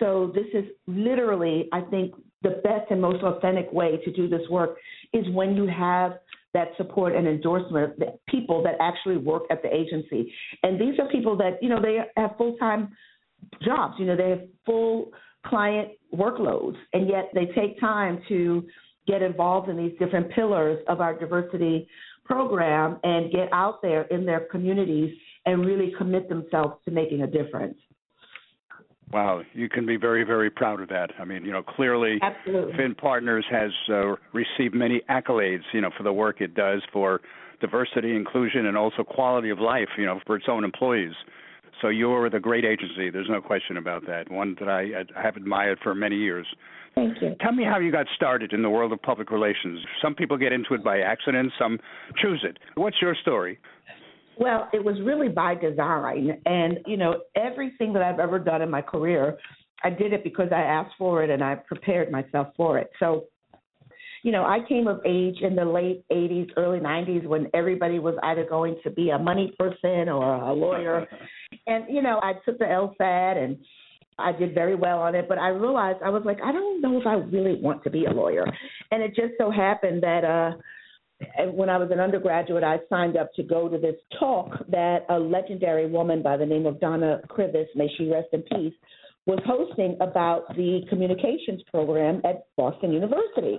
So 0.00 0.32
this 0.34 0.46
is 0.52 0.64
literally, 0.86 1.68
I 1.72 1.82
think, 1.82 2.14
the 2.42 2.60
best 2.64 2.90
and 2.90 3.00
most 3.00 3.22
authentic 3.22 3.72
way 3.72 3.98
to 4.04 4.12
do 4.12 4.28
this 4.28 4.42
work 4.50 4.76
is 5.12 5.24
when 5.32 5.54
you 5.56 5.66
have 5.66 6.14
that 6.54 6.68
support 6.76 7.14
and 7.14 7.26
endorsement 7.26 8.00
of 8.00 8.08
people 8.28 8.62
that 8.62 8.76
actually 8.80 9.18
work 9.18 9.42
at 9.50 9.62
the 9.62 9.74
agency. 9.74 10.32
And 10.62 10.80
these 10.80 10.98
are 10.98 11.08
people 11.08 11.36
that, 11.38 11.62
you 11.62 11.68
know, 11.68 11.82
they 11.82 11.98
have 12.16 12.36
full 12.38 12.56
time 12.56 12.96
jobs, 13.62 13.94
you 13.98 14.06
know, 14.06 14.16
they 14.16 14.30
have 14.30 14.42
full 14.64 15.10
client 15.46 15.90
workloads, 16.14 16.76
and 16.92 17.08
yet 17.08 17.30
they 17.34 17.46
take 17.46 17.78
time 17.78 18.22
to 18.28 18.64
get 19.06 19.20
involved 19.20 19.68
in 19.68 19.76
these 19.76 19.92
different 19.98 20.30
pillars 20.30 20.82
of 20.88 21.00
our 21.00 21.18
diversity 21.18 21.86
program 22.24 22.98
and 23.02 23.30
get 23.30 23.48
out 23.52 23.82
there 23.82 24.02
in 24.04 24.24
their 24.24 24.40
communities 24.50 25.14
and 25.44 25.66
really 25.66 25.92
commit 25.98 26.28
themselves 26.28 26.74
to 26.86 26.90
making 26.90 27.22
a 27.22 27.26
difference. 27.26 27.76
Wow, 29.12 29.42
you 29.52 29.68
can 29.68 29.86
be 29.86 29.96
very, 29.96 30.24
very 30.24 30.50
proud 30.50 30.80
of 30.80 30.88
that. 30.88 31.10
I 31.20 31.24
mean, 31.24 31.44
you 31.44 31.52
know, 31.52 31.62
clearly, 31.62 32.18
Absolutely. 32.22 32.72
Finn 32.76 32.94
Partners 32.94 33.44
has 33.50 33.70
uh, 33.88 34.14
received 34.32 34.74
many 34.74 35.02
accolades, 35.08 35.62
you 35.72 35.80
know, 35.80 35.90
for 35.96 36.02
the 36.02 36.12
work 36.12 36.40
it 36.40 36.54
does 36.54 36.82
for 36.92 37.20
diversity, 37.60 38.16
inclusion, 38.16 38.66
and 38.66 38.76
also 38.76 39.04
quality 39.04 39.50
of 39.50 39.58
life, 39.58 39.88
you 39.96 40.04
know, 40.04 40.20
for 40.26 40.36
its 40.36 40.46
own 40.48 40.64
employees. 40.64 41.12
So 41.80 41.88
you're 41.88 42.30
the 42.30 42.40
great 42.40 42.64
agency. 42.64 43.10
There's 43.10 43.28
no 43.28 43.40
question 43.40 43.76
about 43.76 44.06
that. 44.06 44.30
One 44.30 44.56
that 44.58 44.68
I, 44.68 45.04
I 45.16 45.22
have 45.22 45.36
admired 45.36 45.78
for 45.82 45.94
many 45.94 46.16
years. 46.16 46.46
Thank 46.94 47.20
you. 47.20 47.34
Tell 47.40 47.52
me 47.52 47.64
how 47.64 47.78
you 47.78 47.90
got 47.90 48.06
started 48.14 48.52
in 48.52 48.62
the 48.62 48.70
world 48.70 48.92
of 48.92 49.02
public 49.02 49.30
relations. 49.30 49.80
Some 50.00 50.14
people 50.14 50.36
get 50.36 50.52
into 50.52 50.74
it 50.74 50.84
by 50.84 51.00
accident, 51.00 51.52
some 51.58 51.78
choose 52.22 52.44
it. 52.48 52.58
What's 52.76 53.02
your 53.02 53.16
story? 53.20 53.58
Well, 54.38 54.68
it 54.72 54.84
was 54.84 54.96
really 55.02 55.28
by 55.28 55.54
design. 55.54 56.40
And, 56.46 56.80
you 56.86 56.96
know, 56.96 57.22
everything 57.36 57.92
that 57.92 58.02
I've 58.02 58.18
ever 58.18 58.38
done 58.38 58.62
in 58.62 58.70
my 58.70 58.82
career, 58.82 59.38
I 59.82 59.90
did 59.90 60.12
it 60.12 60.24
because 60.24 60.48
I 60.52 60.62
asked 60.62 60.94
for 60.98 61.22
it 61.22 61.30
and 61.30 61.42
I 61.42 61.56
prepared 61.56 62.10
myself 62.10 62.48
for 62.56 62.78
it. 62.78 62.90
So, 62.98 63.24
you 64.22 64.32
know, 64.32 64.44
I 64.44 64.60
came 64.66 64.88
of 64.88 65.00
age 65.04 65.42
in 65.42 65.54
the 65.54 65.64
late 65.64 66.04
80s, 66.10 66.50
early 66.56 66.80
90s 66.80 67.26
when 67.26 67.48
everybody 67.52 67.98
was 67.98 68.14
either 68.22 68.44
going 68.44 68.76
to 68.82 68.90
be 68.90 69.10
a 69.10 69.18
money 69.18 69.54
person 69.58 70.08
or 70.08 70.34
a 70.34 70.52
lawyer. 70.52 71.06
And, 71.68 71.84
you 71.88 72.02
know, 72.02 72.18
I 72.20 72.32
took 72.44 72.58
the 72.58 72.64
LSAT 72.64 73.42
and 73.42 73.56
I 74.18 74.32
did 74.32 74.54
very 74.54 74.74
well 74.74 74.98
on 74.98 75.14
it, 75.14 75.28
but 75.28 75.38
I 75.38 75.48
realized 75.48 75.98
I 76.04 76.10
was 76.10 76.22
like, 76.24 76.38
I 76.44 76.52
don't 76.52 76.80
know 76.80 77.00
if 77.00 77.06
I 77.06 77.14
really 77.14 77.60
want 77.60 77.84
to 77.84 77.90
be 77.90 78.06
a 78.06 78.10
lawyer. 78.10 78.44
And 78.90 79.02
it 79.02 79.14
just 79.14 79.34
so 79.38 79.50
happened 79.50 80.02
that 80.02 80.24
uh 80.24 80.56
when 81.52 81.68
I 81.68 81.76
was 81.76 81.90
an 81.90 82.00
undergraduate, 82.00 82.64
I 82.64 82.78
signed 82.88 83.16
up 83.16 83.32
to 83.34 83.42
go 83.42 83.68
to 83.68 83.78
this 83.78 83.96
talk 84.18 84.66
that 84.70 85.06
a 85.08 85.18
legendary 85.18 85.86
woman 85.88 86.22
by 86.22 86.36
the 86.36 86.46
name 86.46 86.66
of 86.66 86.80
Donna 86.80 87.20
Krivis, 87.28 87.66
may 87.74 87.88
she 87.96 88.10
rest 88.10 88.28
in 88.32 88.42
peace, 88.42 88.74
was 89.26 89.38
hosting 89.46 89.96
about 90.00 90.48
the 90.56 90.82
communications 90.90 91.62
program 91.70 92.20
at 92.24 92.46
Boston 92.56 92.92
University. 92.92 93.58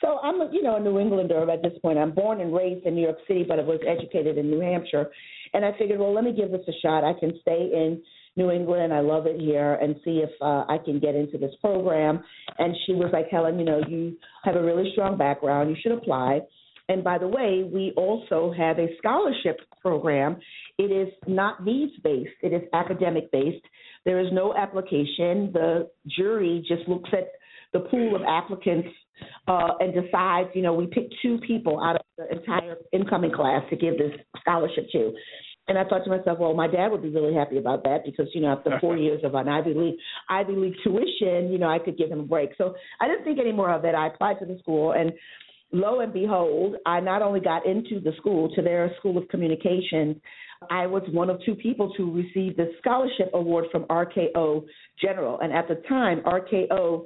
So 0.00 0.18
I'm, 0.22 0.52
you 0.52 0.62
know, 0.62 0.76
a 0.76 0.80
New 0.80 0.98
Englander 0.98 1.50
at 1.50 1.62
this 1.62 1.72
point. 1.80 1.98
I'm 1.98 2.12
born 2.12 2.40
and 2.40 2.54
raised 2.54 2.86
in 2.86 2.94
New 2.94 3.02
York 3.02 3.18
City, 3.26 3.44
but 3.46 3.58
I 3.58 3.62
was 3.62 3.80
educated 3.86 4.38
in 4.38 4.50
New 4.50 4.60
Hampshire. 4.60 5.10
And 5.54 5.64
I 5.64 5.72
figured, 5.78 5.98
well, 5.98 6.14
let 6.14 6.24
me 6.24 6.32
give 6.32 6.50
this 6.50 6.66
a 6.68 6.72
shot. 6.82 7.04
I 7.04 7.18
can 7.18 7.32
stay 7.40 7.70
in 7.72 8.02
New 8.36 8.50
England. 8.50 8.92
I 8.92 9.00
love 9.00 9.26
it 9.26 9.40
here, 9.40 9.74
and 9.76 9.96
see 10.04 10.18
if 10.18 10.30
uh, 10.42 10.64
I 10.68 10.76
can 10.84 10.98
get 11.00 11.14
into 11.14 11.38
this 11.38 11.54
program. 11.60 12.22
And 12.58 12.74
she 12.84 12.92
was 12.92 13.10
like, 13.12 13.28
Helen, 13.30 13.58
you 13.58 13.64
know, 13.64 13.80
you 13.88 14.16
have 14.44 14.56
a 14.56 14.62
really 14.62 14.90
strong 14.92 15.16
background. 15.16 15.70
You 15.70 15.76
should 15.82 15.92
apply. 15.92 16.40
And 16.88 17.02
by 17.02 17.18
the 17.18 17.26
way, 17.26 17.68
we 17.70 17.92
also 17.96 18.52
have 18.56 18.78
a 18.78 18.88
scholarship 18.98 19.58
program. 19.80 20.36
It 20.78 20.92
is 20.92 21.12
not 21.26 21.64
needs 21.64 21.92
based, 22.02 22.36
it 22.42 22.52
is 22.52 22.62
academic 22.72 23.30
based. 23.32 23.64
There 24.04 24.20
is 24.20 24.28
no 24.32 24.54
application. 24.54 25.50
The 25.52 25.90
jury 26.06 26.64
just 26.66 26.88
looks 26.88 27.10
at 27.12 27.32
the 27.72 27.80
pool 27.80 28.14
of 28.14 28.22
applicants 28.22 28.88
uh, 29.48 29.70
and 29.80 29.92
decides, 29.92 30.50
you 30.54 30.62
know, 30.62 30.74
we 30.74 30.86
pick 30.86 31.08
two 31.22 31.38
people 31.46 31.82
out 31.82 31.96
of 31.96 32.02
the 32.16 32.38
entire 32.38 32.76
incoming 32.92 33.32
class 33.32 33.62
to 33.70 33.76
give 33.76 33.98
this 33.98 34.12
scholarship 34.40 34.86
to. 34.92 35.12
And 35.68 35.76
I 35.76 35.84
thought 35.84 36.04
to 36.04 36.10
myself, 36.10 36.38
well, 36.38 36.54
my 36.54 36.68
dad 36.68 36.88
would 36.92 37.02
be 37.02 37.08
really 37.08 37.34
happy 37.34 37.58
about 37.58 37.82
that 37.82 38.04
because, 38.04 38.28
you 38.34 38.40
know, 38.40 38.52
after 38.52 38.78
four 38.80 38.96
years 38.96 39.20
of 39.24 39.34
an 39.34 39.48
Ivy 39.48 39.74
League 39.74 39.96
Ivy 40.28 40.52
League 40.52 40.76
tuition, 40.84 41.50
you 41.50 41.58
know, 41.58 41.68
I 41.68 41.80
could 41.80 41.98
give 41.98 42.10
him 42.10 42.20
a 42.20 42.24
break. 42.24 42.50
So 42.56 42.74
I 43.00 43.08
didn't 43.08 43.24
think 43.24 43.40
any 43.40 43.52
more 43.52 43.72
of 43.72 43.84
it. 43.84 43.94
I 43.94 44.06
applied 44.06 44.38
to 44.38 44.46
the 44.46 44.58
school 44.60 44.92
and 44.92 45.12
lo 45.72 46.00
and 46.00 46.12
behold, 46.12 46.76
I 46.86 47.00
not 47.00 47.22
only 47.22 47.40
got 47.40 47.66
into 47.66 48.00
the 48.00 48.12
school, 48.18 48.54
to 48.54 48.62
their 48.62 48.90
School 48.98 49.18
of 49.18 49.28
Communications, 49.28 50.16
I 50.70 50.86
was 50.86 51.02
one 51.12 51.30
of 51.30 51.40
two 51.44 51.54
people 51.54 51.92
to 51.96 52.10
receive 52.10 52.56
the 52.56 52.72
scholarship 52.78 53.30
award 53.34 53.66
from 53.70 53.84
RKO 53.84 54.64
General. 55.00 55.38
And 55.40 55.52
at 55.52 55.68
the 55.68 55.82
time, 55.88 56.22
RKO 56.22 57.04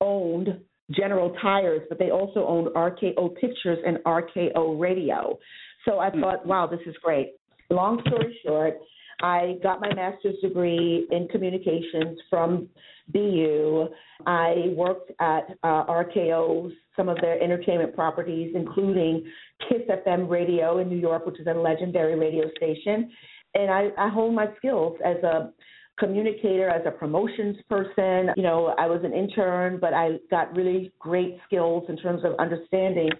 owned 0.00 0.60
General 0.90 1.34
Tires, 1.40 1.82
but 1.88 1.98
they 1.98 2.10
also 2.10 2.46
owned 2.46 2.68
RKO 2.68 3.34
Pictures 3.40 3.78
and 3.86 3.98
RKO 4.04 4.78
Radio. 4.78 5.38
So 5.84 5.98
I 5.98 6.10
mm. 6.10 6.20
thought, 6.20 6.46
wow, 6.46 6.66
this 6.66 6.80
is 6.86 6.94
great. 7.02 7.34
Long 7.70 8.00
story 8.06 8.38
short, 8.44 8.74
I 9.22 9.56
got 9.62 9.80
my 9.80 9.92
master's 9.94 10.36
degree 10.42 11.06
in 11.10 11.28
communications 11.28 12.18
from 12.28 12.68
BU. 13.12 13.88
I 14.26 14.72
worked 14.76 15.12
at 15.20 15.50
uh, 15.62 15.84
RKO's 15.86 16.72
some 16.96 17.08
of 17.08 17.18
their 17.20 17.42
entertainment 17.42 17.94
properties, 17.94 18.52
including 18.54 19.24
Kiss 19.68 19.82
FM 19.88 20.28
Radio 20.28 20.78
in 20.78 20.88
New 20.88 20.98
York, 20.98 21.26
which 21.26 21.40
is 21.40 21.46
a 21.46 21.54
legendary 21.54 22.18
radio 22.18 22.44
station. 22.56 23.10
And 23.54 23.70
I, 23.70 23.88
I 23.98 24.08
honed 24.08 24.34
my 24.34 24.48
skills 24.56 24.96
as 25.04 25.16
a 25.22 25.52
communicator, 25.98 26.68
as 26.68 26.82
a 26.86 26.90
promotions 26.90 27.56
person. 27.68 28.30
You 28.36 28.42
know, 28.42 28.74
I 28.78 28.86
was 28.86 29.00
an 29.04 29.12
intern, 29.12 29.78
but 29.80 29.94
I 29.94 30.18
got 30.30 30.54
really 30.54 30.92
great 30.98 31.38
skills 31.46 31.84
in 31.88 31.96
terms 31.96 32.22
of 32.24 32.34
understanding 32.38 33.10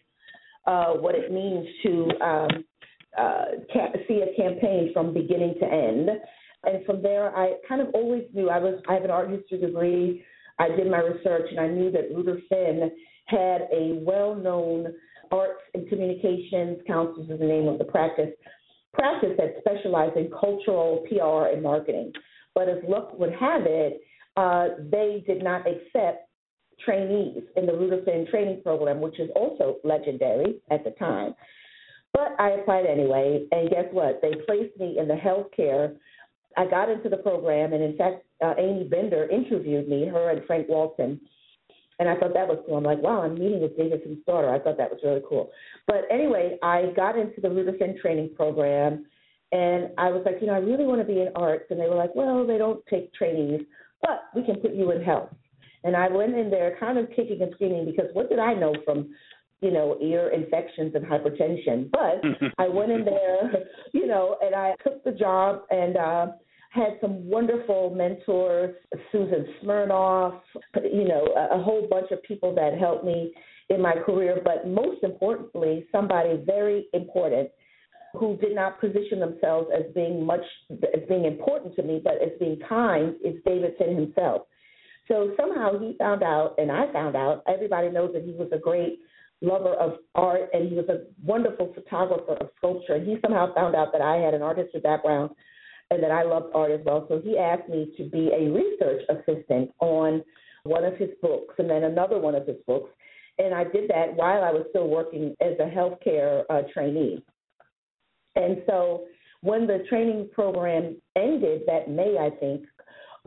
uh, 0.66 0.94
what 0.94 1.14
it 1.14 1.30
means 1.30 1.66
to 1.82 2.24
um, 2.24 2.48
uh, 3.18 3.44
see 4.08 4.22
a 4.22 4.36
campaign 4.36 4.90
from 4.92 5.14
beginning 5.14 5.54
to 5.60 5.66
end. 5.66 6.08
And 6.64 6.84
from 6.86 7.02
there, 7.02 7.36
I 7.36 7.54
kind 7.68 7.80
of 7.80 7.88
always 7.94 8.24
knew 8.32 8.48
I 8.48 8.58
was. 8.58 8.80
I 8.88 8.94
have 8.94 9.04
an 9.04 9.10
art 9.10 9.30
history 9.30 9.58
degree. 9.58 10.24
I 10.58 10.68
did 10.68 10.90
my 10.90 10.98
research, 10.98 11.48
and 11.50 11.60
I 11.60 11.68
knew 11.68 11.90
that 11.90 12.14
Ruder 12.14 12.38
Finn 12.48 12.90
had 13.26 13.68
a 13.72 13.98
well-known 14.02 14.94
arts 15.32 15.60
and 15.74 15.88
communications 15.88 16.78
council 16.86 17.22
is 17.22 17.38
the 17.38 17.44
name 17.44 17.66
of 17.68 17.78
the 17.78 17.84
practice 17.84 18.30
practice 18.92 19.30
that 19.36 19.56
specialized 19.58 20.16
in 20.16 20.30
cultural 20.30 21.04
PR 21.08 21.52
and 21.52 21.62
marketing. 21.62 22.12
But 22.54 22.68
as 22.68 22.78
luck 22.88 23.18
would 23.18 23.32
have 23.32 23.62
it, 23.64 24.00
uh, 24.36 24.68
they 24.90 25.24
did 25.26 25.42
not 25.42 25.62
accept 25.66 26.28
trainees 26.84 27.42
in 27.56 27.66
the 27.66 27.72
Ruder 27.72 28.02
Finn 28.04 28.26
training 28.30 28.62
program, 28.62 29.00
which 29.00 29.18
is 29.18 29.30
also 29.34 29.76
legendary 29.84 30.60
at 30.70 30.84
the 30.84 30.90
time. 30.92 31.34
But 32.14 32.36
I 32.38 32.50
applied 32.50 32.86
anyway, 32.86 33.44
and 33.50 33.68
guess 33.68 33.86
what? 33.90 34.20
They 34.22 34.32
placed 34.46 34.78
me 34.78 34.98
in 34.98 35.08
the 35.08 35.14
healthcare. 35.14 35.96
I 36.56 36.66
got 36.66 36.88
into 36.88 37.08
the 37.08 37.16
program, 37.16 37.72
and 37.72 37.82
in 37.82 37.96
fact, 37.96 38.24
uh, 38.42 38.54
Amy 38.56 38.84
Binder 38.84 39.28
interviewed 39.28 39.88
me, 39.88 40.06
her 40.06 40.30
and 40.30 40.46
Frank 40.46 40.68
Walton 40.68 41.20
And 41.98 42.08
I 42.08 42.14
thought 42.16 42.34
that 42.34 42.46
was 42.46 42.62
cool. 42.66 42.76
I'm 42.76 42.84
like, 42.84 43.02
wow, 43.02 43.22
I'm 43.22 43.34
meeting 43.34 43.60
with 43.60 43.76
David 43.76 44.02
Finn's 44.04 44.24
daughter. 44.26 44.50
I 44.52 44.60
thought 44.60 44.76
that 44.78 44.90
was 44.90 45.00
really 45.02 45.22
cool. 45.28 45.50
But 45.88 46.02
anyway, 46.10 46.56
I 46.62 46.92
got 46.94 47.18
into 47.18 47.40
the 47.40 47.50
Ruder 47.50 47.76
Finn 47.78 47.98
training 48.00 48.30
program, 48.36 49.06
and 49.50 49.90
I 49.98 50.10
was 50.10 50.22
like, 50.24 50.36
you 50.40 50.46
know, 50.46 50.54
I 50.54 50.58
really 50.58 50.84
want 50.84 51.00
to 51.00 51.06
be 51.06 51.20
in 51.20 51.28
arts. 51.34 51.66
And 51.70 51.80
they 51.80 51.88
were 51.88 51.96
like, 51.96 52.14
well, 52.14 52.46
they 52.46 52.58
don't 52.58 52.84
take 52.86 53.12
trainees, 53.14 53.62
but 54.02 54.24
we 54.36 54.44
can 54.44 54.56
put 54.56 54.74
you 54.74 54.92
in 54.92 55.02
health. 55.02 55.30
And 55.84 55.96
I 55.96 56.08
went 56.08 56.34
in 56.34 56.48
there 56.50 56.76
kind 56.80 56.96
of 56.98 57.08
kicking 57.10 57.42
and 57.42 57.52
screaming 57.54 57.84
because 57.84 58.06
what 58.14 58.30
did 58.30 58.38
I 58.38 58.54
know 58.54 58.74
from 58.84 59.10
you 59.64 59.70
know, 59.70 59.96
ear 60.00 60.28
infections 60.28 60.94
and 60.94 61.04
hypertension. 61.04 61.90
But 61.90 62.22
I 62.58 62.68
went 62.68 62.92
in 62.92 63.04
there, 63.04 63.50
you 63.92 64.06
know, 64.06 64.36
and 64.42 64.54
I 64.54 64.74
took 64.84 65.02
the 65.04 65.12
job 65.12 65.62
and 65.70 65.96
uh 65.96 66.26
had 66.70 66.98
some 67.00 67.28
wonderful 67.28 67.94
mentors, 67.94 68.74
Susan 69.12 69.46
Smirnoff, 69.62 70.40
you 70.82 71.06
know, 71.06 71.28
a, 71.36 71.56
a 71.56 71.62
whole 71.62 71.86
bunch 71.88 72.10
of 72.10 72.20
people 72.24 72.52
that 72.56 72.76
helped 72.76 73.04
me 73.04 73.32
in 73.70 73.80
my 73.80 73.94
career, 74.04 74.40
but 74.42 74.66
most 74.66 75.02
importantly, 75.04 75.86
somebody 75.92 76.42
very 76.44 76.86
important 76.92 77.48
who 78.14 78.36
did 78.38 78.54
not 78.54 78.80
position 78.80 79.20
themselves 79.20 79.68
as 79.72 79.84
being 79.94 80.24
much 80.24 80.42
as 80.70 81.02
being 81.08 81.24
important 81.24 81.74
to 81.76 81.82
me, 81.82 82.00
but 82.02 82.14
as 82.14 82.30
being 82.40 82.58
kind 82.68 83.14
is 83.24 83.34
David 83.44 83.74
Finn 83.78 83.94
himself. 83.94 84.42
So 85.08 85.32
somehow 85.36 85.78
he 85.78 85.96
found 85.98 86.22
out, 86.22 86.54
and 86.58 86.70
I 86.70 86.90
found 86.92 87.14
out. 87.16 87.42
Everybody 87.46 87.90
knows 87.90 88.12
that 88.14 88.24
he 88.24 88.32
was 88.32 88.48
a 88.52 88.58
great 88.58 89.00
lover 89.44 89.74
of 89.74 89.98
art, 90.14 90.50
and 90.52 90.68
he 90.68 90.74
was 90.74 90.88
a 90.88 91.02
wonderful 91.24 91.72
photographer 91.74 92.34
of 92.34 92.48
sculpture. 92.56 92.98
He 92.98 93.16
somehow 93.22 93.54
found 93.54 93.74
out 93.74 93.92
that 93.92 94.00
I 94.00 94.16
had 94.16 94.34
an 94.34 94.42
artistic 94.42 94.82
background 94.82 95.30
and 95.90 96.02
that 96.02 96.10
I 96.10 96.22
loved 96.22 96.54
art 96.54 96.70
as 96.70 96.80
well. 96.84 97.06
So 97.08 97.20
he 97.22 97.38
asked 97.38 97.68
me 97.68 97.92
to 97.96 98.04
be 98.04 98.30
a 98.32 98.50
research 98.50 99.02
assistant 99.08 99.70
on 99.80 100.24
one 100.64 100.84
of 100.84 100.96
his 100.96 101.10
books 101.20 101.54
and 101.58 101.68
then 101.68 101.84
another 101.84 102.18
one 102.18 102.34
of 102.34 102.46
his 102.46 102.56
books. 102.66 102.90
And 103.38 103.54
I 103.54 103.64
did 103.64 103.90
that 103.90 104.14
while 104.14 104.42
I 104.42 104.50
was 104.50 104.66
still 104.70 104.88
working 104.88 105.34
as 105.40 105.54
a 105.58 105.68
healthcare 105.68 106.44
uh, 106.48 106.62
trainee. 106.72 107.22
And 108.36 108.62
so 108.66 109.04
when 109.42 109.66
the 109.66 109.84
training 109.88 110.30
program 110.32 110.96
ended 111.16 111.62
that 111.66 111.90
May, 111.90 112.16
I 112.18 112.30
think, 112.38 112.64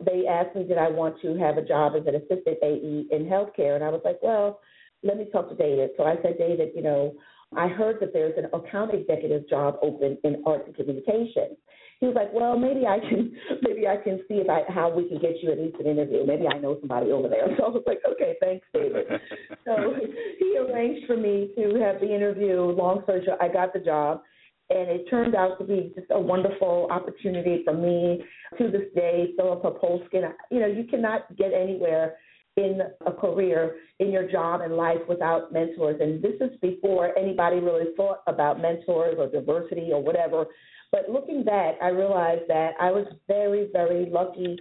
they 0.04 0.26
asked 0.26 0.54
me 0.54 0.64
did 0.64 0.78
I 0.78 0.88
want 0.88 1.20
to 1.22 1.36
have 1.38 1.58
a 1.58 1.62
job 1.62 1.94
as 1.96 2.06
an 2.06 2.14
assistant 2.14 2.58
AE 2.62 3.06
in 3.10 3.24
healthcare, 3.24 3.74
and 3.74 3.84
I 3.84 3.88
was 3.88 4.00
like, 4.04 4.18
well, 4.22 4.60
let 5.02 5.16
me 5.16 5.26
talk 5.32 5.48
to 5.48 5.54
David. 5.54 5.90
So 5.96 6.04
I 6.04 6.16
said, 6.22 6.38
David, 6.38 6.70
you 6.74 6.82
know, 6.82 7.14
I 7.56 7.68
heard 7.68 7.96
that 8.00 8.12
there's 8.12 8.34
an 8.36 8.46
account 8.52 8.92
executive 8.92 9.48
job 9.48 9.78
open 9.82 10.18
in 10.24 10.42
arts 10.46 10.64
and 10.66 10.74
communications. 10.76 11.56
He 12.00 12.06
was 12.06 12.14
like, 12.14 12.32
well, 12.32 12.56
maybe 12.56 12.86
I 12.86 13.00
can, 13.00 13.34
maybe 13.62 13.88
I 13.88 13.96
can 13.96 14.20
see 14.28 14.34
if 14.34 14.48
I 14.48 14.62
how 14.70 14.90
we 14.90 15.08
can 15.08 15.18
get 15.18 15.42
you 15.42 15.50
at 15.50 15.58
least 15.58 15.76
an 15.80 15.86
interview. 15.86 16.24
Maybe 16.26 16.46
I 16.46 16.58
know 16.58 16.76
somebody 16.80 17.10
over 17.10 17.28
there. 17.28 17.48
So 17.58 17.64
I 17.64 17.68
was 17.68 17.82
like, 17.86 18.00
okay, 18.12 18.34
thanks, 18.40 18.66
David. 18.72 19.06
so 19.64 19.94
he 20.38 20.58
arranged 20.58 21.06
for 21.06 21.16
me 21.16 21.50
to 21.56 21.80
have 21.80 22.00
the 22.00 22.14
interview. 22.14 22.60
Long 22.62 23.02
story 23.02 23.22
short, 23.24 23.38
I 23.40 23.48
got 23.48 23.72
the 23.72 23.80
job, 23.80 24.22
and 24.70 24.88
it 24.88 25.08
turned 25.10 25.34
out 25.34 25.58
to 25.58 25.64
be 25.64 25.92
just 25.96 26.06
a 26.10 26.20
wonderful 26.20 26.88
opportunity 26.90 27.62
for 27.64 27.72
me. 27.72 28.22
To 28.58 28.70
this 28.70 28.88
day, 28.94 29.32
Philippa 29.36 29.72
Polskin, 29.72 30.22
you 30.50 30.60
know, 30.60 30.66
you 30.66 30.84
cannot 30.84 31.36
get 31.36 31.52
anywhere 31.52 32.16
in 32.58 32.80
a 33.06 33.12
career, 33.12 33.76
in 34.00 34.10
your 34.10 34.28
job 34.28 34.62
and 34.62 34.74
life 34.74 34.98
without 35.08 35.52
mentors. 35.52 36.00
And 36.00 36.20
this 36.20 36.34
is 36.40 36.50
before 36.60 37.16
anybody 37.16 37.60
really 37.60 37.94
thought 37.96 38.22
about 38.26 38.60
mentors 38.60 39.14
or 39.16 39.28
diversity 39.28 39.90
or 39.92 40.02
whatever. 40.02 40.46
But 40.90 41.08
looking 41.08 41.44
back, 41.44 41.76
I 41.80 41.88
realized 41.88 42.42
that 42.48 42.72
I 42.80 42.90
was 42.90 43.06
very, 43.28 43.68
very 43.72 44.10
lucky. 44.10 44.58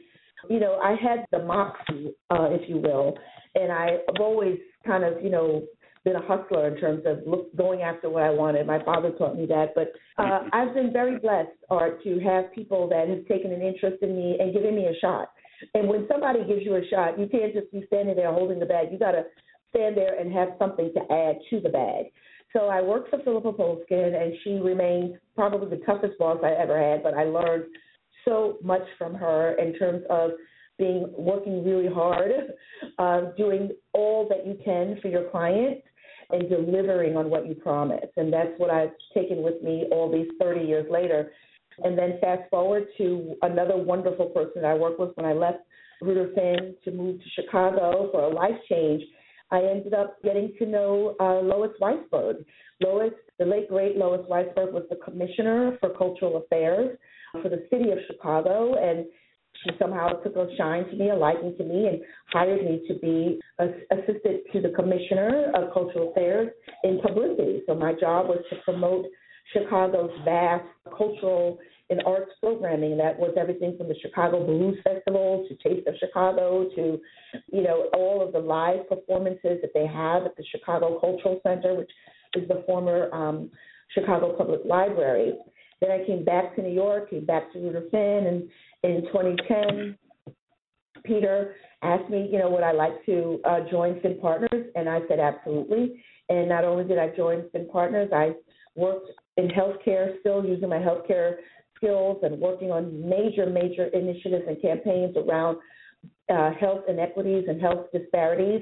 You 0.48 0.60
know, 0.60 0.76
I 0.76 0.92
had 0.92 1.26
the 1.32 1.40
moxie, 1.40 2.14
uh, 2.30 2.50
if 2.52 2.70
you 2.70 2.78
will, 2.78 3.18
and 3.56 3.72
I've 3.72 4.20
always 4.20 4.60
kind 4.86 5.04
of, 5.04 5.24
you 5.24 5.32
know, 5.32 5.64
been 6.04 6.16
a 6.16 6.28
hustler 6.28 6.68
in 6.68 6.80
terms 6.80 7.02
of 7.06 7.20
look, 7.26 7.54
going 7.56 7.82
after 7.82 8.10
what 8.10 8.24
I 8.24 8.30
wanted. 8.30 8.68
My 8.68 8.84
father 8.84 9.12
taught 9.18 9.36
me 9.36 9.48
that, 9.48 9.74
but 9.74 9.92
uh, 10.24 10.42
I've 10.54 10.74
been 10.76 10.94
very 10.94 11.18
blessed, 11.18 11.50
Art, 11.72 12.04
to 12.04 12.20
have 12.20 12.54
people 12.54 12.88
that 12.90 13.10
have 13.10 13.26
taken 13.26 13.52
an 13.52 13.62
interest 13.62 13.98
in 14.04 14.16
me 14.16 14.38
and 14.40 14.54
given 14.54 14.76
me 14.76 14.86
a 14.86 14.96
shot. 15.00 15.30
And 15.74 15.88
when 15.88 16.08
somebody 16.12 16.46
gives 16.46 16.64
you 16.64 16.76
a 16.76 16.88
shot, 16.88 17.20
you 17.20 17.28
can't 17.28 17.54
just 17.54 17.72
be 17.72 17.84
standing 17.88 18.16
there 18.16 18.32
holding 18.32 18.60
the 18.60 18.66
bag. 18.66 18.88
You 18.92 19.00
got 19.00 19.12
to 19.12 19.24
stand 19.70 19.98
there 19.98 20.20
and 20.20 20.32
have 20.34 20.50
something 20.60 20.92
to 20.94 21.14
add 21.14 21.38
to 21.50 21.60
the 21.60 21.70
bag. 21.70 22.08
So 22.54 22.68
I 22.68 22.82
worked 22.82 23.10
for 23.10 23.20
Philippa 23.24 23.54
Polskin, 23.54 24.16
and 24.16 24.34
she 24.44 24.52
remained 24.54 25.20
probably 25.36 25.70
the 25.70 25.84
toughest 25.86 26.18
boss 26.18 26.40
I 26.44 26.52
ever 26.52 26.80
had. 26.80 27.04
But 27.04 27.14
I 27.14 27.24
learned 27.24 27.66
so 28.26 28.58
much 28.64 28.84
from 28.98 29.14
her 29.16 29.54
in 29.60 29.78
terms 29.78 30.04
of 30.10 30.32
being 30.78 31.12
working 31.18 31.64
really 31.66 31.92
hard, 31.92 32.32
uh, 33.00 33.22
doing 33.38 33.72
all 33.94 34.28
that 34.30 34.46
you 34.46 34.58
can 34.64 34.98
for 35.02 35.08
your 35.08 35.30
client, 35.30 35.82
and 36.30 36.50
delivering 36.50 37.16
on 37.16 37.30
what 37.30 37.48
you 37.48 37.56
promise. 37.56 38.10
And 38.18 38.32
that's 38.32 38.52
what 38.58 38.70
I've 38.70 38.92
taken 39.14 39.44
with 39.44 39.62
me 39.62 39.86
all 39.92 40.12
these 40.12 40.28
30 40.40 40.66
years 40.66 40.86
later. 40.90 41.32
And 41.84 41.98
then 41.98 42.18
fast 42.22 42.50
forward 42.50 42.88
to 42.98 43.36
another 43.42 43.78
wonderful 43.78 44.28
person 44.28 44.66
I 44.66 44.74
worked 44.74 45.00
with 45.00 45.12
when 45.16 45.26
I 45.26 45.34
left 45.34 45.60
Ruder 46.02 46.32
Finn 46.36 46.76
to 46.86 46.92
move 46.92 47.20
to 47.20 47.42
Chicago 47.42 48.10
for 48.12 48.24
a 48.24 48.34
life 48.34 48.60
change. 48.70 49.04
I 49.52 49.62
ended 49.62 49.94
up 49.94 50.22
getting 50.24 50.54
to 50.60 50.66
know 50.66 51.16
uh, 51.20 51.40
Lois 51.40 51.72
Weisberg. 51.82 52.44
Lois, 52.82 53.14
the 53.40 53.46
late 53.46 53.70
great 53.70 53.98
Lois 53.98 54.26
Weisberg, 54.30 54.72
was 54.72 54.84
the 54.90 54.98
commissioner 54.98 55.78
for 55.80 55.90
cultural 55.98 56.38
affairs 56.38 56.98
for 57.42 57.50
the 57.50 57.66
city 57.70 57.92
of 57.92 57.98
Chicago, 58.08 58.76
and 58.76 59.06
she 59.64 59.72
somehow 59.80 60.10
took 60.22 60.36
a 60.36 60.48
shine 60.58 60.86
to 60.90 60.96
me, 60.96 61.10
a 61.10 61.16
liking 61.16 61.56
to 61.58 61.64
me, 61.64 61.88
and 61.88 62.02
hired 62.32 62.64
me 62.64 62.84
to 62.88 62.94
be 63.00 63.40
assistant 63.60 64.44
to 64.54 64.62
the 64.62 64.74
commissioner 64.76 65.52
of 65.56 65.74
cultural 65.74 66.12
affairs 66.12 66.52
in 66.84 67.00
publicity. 67.02 67.64
So 67.66 67.74
my 67.74 67.94
job 67.94 68.28
was 68.28 68.44
to 68.50 68.58
promote 68.64 69.06
Chicago's 69.54 70.12
vast 70.26 70.66
cultural 70.98 71.60
and 71.90 72.02
arts 72.06 72.32
programming. 72.42 72.98
That 72.98 73.18
was 73.18 73.34
everything 73.38 73.76
from 73.78 73.88
the 73.88 73.96
Chicago 74.02 74.46
Blues 74.46 74.78
Festival 74.84 75.48
to 75.48 75.56
Taste 75.70 75.88
of 75.88 75.96
Chicago 76.00 76.70
to, 76.76 77.00
you 77.52 77.62
know, 77.64 77.90
all 77.94 78.26
of 78.26 78.34
the 78.34 78.40
live 78.40 78.88
performances 78.90 79.60
that 79.62 79.72
they 79.74 79.88
have 79.88 80.24
at 80.24 80.36
the 80.36 80.44
Chicago 80.52 81.00
Cultural 81.00 81.40
Center, 81.44 81.76
which 81.76 81.92
is 82.36 82.48
the 82.48 82.64
former 82.66 83.14
um, 83.14 83.50
Chicago 83.94 84.36
Public 84.38 84.62
Library. 84.66 85.34
Then 85.80 85.92
I 85.92 86.06
came 86.06 86.26
back 86.26 86.56
to 86.56 86.62
New 86.62 86.74
York, 86.74 87.10
came 87.10 87.26
back 87.26 87.54
to 87.54 87.60
Ruder 87.60 87.84
Finn, 87.92 88.28
and 88.28 88.50
in 88.84 89.04
2010, 89.08 89.98
Peter 91.04 91.56
asked 91.84 92.10
me, 92.10 92.28
you 92.32 92.40
know, 92.40 92.50
would 92.50 92.64
I 92.64 92.72
like 92.72 93.06
to 93.06 93.40
uh, 93.46 93.60
join 93.70 94.02
Finn 94.02 94.18
Partners, 94.20 94.68
and 94.76 94.90
I 94.90 95.02
said 95.08 95.20
absolutely. 95.20 96.04
And 96.30 96.50
not 96.50 96.66
only 96.66 96.84
did 96.84 96.98
I 96.98 97.16
join 97.16 97.50
Finn 97.52 97.68
Partners, 97.72 98.10
I 98.14 98.32
worked 98.76 99.12
in 99.38 99.48
healthcare, 99.50 100.20
still 100.20 100.44
using 100.46 100.70
my 100.70 100.78
healthcare 100.78 101.36
skills 101.76 102.18
and 102.24 102.40
working 102.40 102.72
on 102.72 103.08
major, 103.08 103.46
major 103.46 103.86
initiatives 103.88 104.46
and 104.48 104.62
campaigns 104.62 105.16
around 105.16 105.58
uh, 106.30 106.52
health 106.60 106.82
inequities 106.88 107.46
and 107.48 107.62
health 107.62 107.88
disparities, 107.94 108.62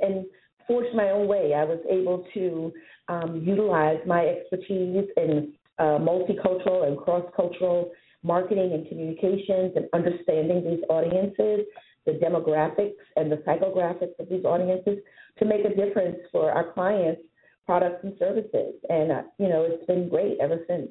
and 0.00 0.24
forged 0.66 0.94
my 0.94 1.10
own 1.10 1.26
way. 1.26 1.54
I 1.54 1.64
was 1.64 1.80
able 1.88 2.24
to 2.34 2.72
um, 3.08 3.42
utilize 3.44 3.98
my 4.06 4.24
expertise 4.24 5.08
in 5.16 5.52
uh, 5.78 5.98
multicultural 5.98 6.86
and 6.86 6.96
cross-cultural 6.98 7.90
marketing 8.22 8.72
and 8.74 8.86
communications 8.88 9.72
and 9.76 9.86
understanding 9.92 10.62
these 10.62 10.84
audiences, 10.88 11.66
the 12.06 12.12
demographics 12.12 12.94
and 13.16 13.32
the 13.32 13.36
psychographics 13.38 14.18
of 14.18 14.28
these 14.28 14.44
audiences 14.44 14.98
to 15.38 15.44
make 15.44 15.64
a 15.64 15.74
difference 15.74 16.18
for 16.30 16.50
our 16.52 16.72
clients 16.72 17.22
products 17.70 18.02
and 18.02 18.14
services. 18.18 18.74
And, 18.88 19.12
uh, 19.12 19.22
you 19.38 19.48
know, 19.48 19.62
it's 19.62 19.86
been 19.86 20.08
great 20.08 20.38
ever 20.40 20.58
since. 20.66 20.88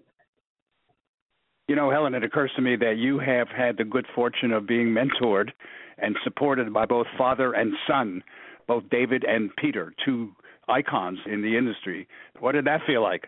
You 1.67 1.75
know, 1.75 1.91
Helen, 1.91 2.13
it 2.13 2.23
occurs 2.23 2.51
to 2.55 2.61
me 2.61 2.77
that 2.77 2.95
you 2.97 3.19
have 3.19 3.49
had 3.49 3.75
the 3.75 3.83
good 3.83 4.05
fortune 4.15 4.53
of 4.53 4.65
being 4.65 4.87
mentored 4.87 5.49
and 5.97 6.15
supported 6.23 6.73
by 6.73 6.85
both 6.85 7.05
father 7.17 7.51
and 7.51 7.73
son, 7.85 8.23
both 8.65 8.83
David 8.89 9.25
and 9.25 9.53
Peter, 9.57 9.93
two 10.05 10.31
icons 10.69 11.19
in 11.29 11.41
the 11.41 11.57
industry. 11.57 12.07
What 12.39 12.53
did 12.53 12.63
that 12.63 12.79
feel 12.87 13.01
like? 13.01 13.27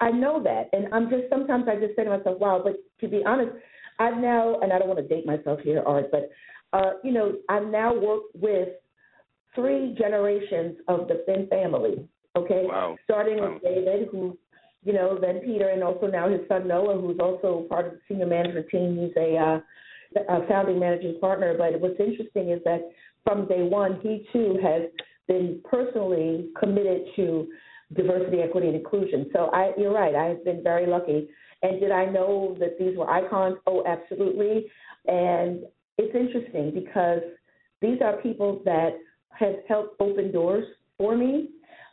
I 0.00 0.10
know 0.10 0.42
that, 0.42 0.70
and 0.72 0.92
I'm 0.92 1.08
just 1.08 1.24
sometimes 1.30 1.66
I 1.68 1.76
just 1.76 1.94
say 1.94 2.04
to 2.04 2.10
myself, 2.10 2.38
"Wow!" 2.38 2.60
But 2.62 2.76
to 3.00 3.08
be 3.08 3.22
honest, 3.24 3.50
I've 3.98 4.16
now, 4.18 4.60
and 4.60 4.72
I 4.72 4.78
don't 4.78 4.86
want 4.86 5.00
to 5.00 5.08
date 5.08 5.26
myself 5.26 5.58
here, 5.60 5.82
Art, 5.84 6.06
but 6.12 6.30
uh, 6.72 6.92
you 7.02 7.10
know, 7.12 7.34
I've 7.48 7.66
now 7.66 7.94
worked 7.94 8.36
with 8.36 8.68
three 9.54 9.94
generations 9.98 10.76
of 10.88 11.08
the 11.08 11.22
Finn 11.26 11.46
family. 11.48 12.08
Okay, 12.36 12.64
wow. 12.66 12.96
starting 13.04 13.38
wow. 13.38 13.54
with 13.54 13.62
David, 13.62 14.08
who, 14.12 14.36
you 14.84 14.92
know, 14.92 15.18
then 15.20 15.40
Peter, 15.40 15.70
and 15.70 15.82
also 15.82 16.06
now 16.06 16.28
his 16.28 16.40
son 16.48 16.68
Noah, 16.68 17.00
who's 17.00 17.18
also 17.18 17.66
part 17.68 17.86
of 17.86 17.92
the 17.92 18.00
senior 18.08 18.26
management 18.26 18.68
team. 18.68 18.98
He's 18.98 19.16
a, 19.16 19.36
uh, 19.36 19.60
a 20.28 20.46
founding 20.46 20.78
managing 20.78 21.18
partner. 21.20 21.54
But 21.56 21.80
what's 21.80 21.98
interesting 21.98 22.50
is 22.50 22.60
that 22.64 22.90
from 23.24 23.48
day 23.48 23.62
one, 23.62 23.98
he 24.02 24.26
too 24.32 24.58
has 24.62 24.82
been 25.26 25.60
personally 25.68 26.48
committed 26.58 27.02
to 27.16 27.48
diversity, 27.94 28.38
equity, 28.40 28.68
and 28.68 28.76
inclusion. 28.76 29.30
So 29.32 29.50
I, 29.52 29.72
you're 29.76 29.92
right. 29.92 30.14
I 30.14 30.26
have 30.26 30.44
been 30.44 30.62
very 30.62 30.86
lucky. 30.86 31.28
And 31.62 31.80
did 31.80 31.90
I 31.90 32.04
know 32.04 32.56
that 32.60 32.78
these 32.78 32.96
were 32.96 33.10
icons? 33.10 33.56
Oh, 33.66 33.82
absolutely. 33.86 34.66
And 35.06 35.64
it's 35.96 36.14
interesting 36.14 36.72
because 36.72 37.20
these 37.80 37.98
are 38.02 38.16
people 38.18 38.62
that 38.64 38.90
has 39.30 39.54
helped 39.68 40.00
open 40.00 40.32
doors 40.32 40.64
for 40.96 41.16
me. 41.16 41.50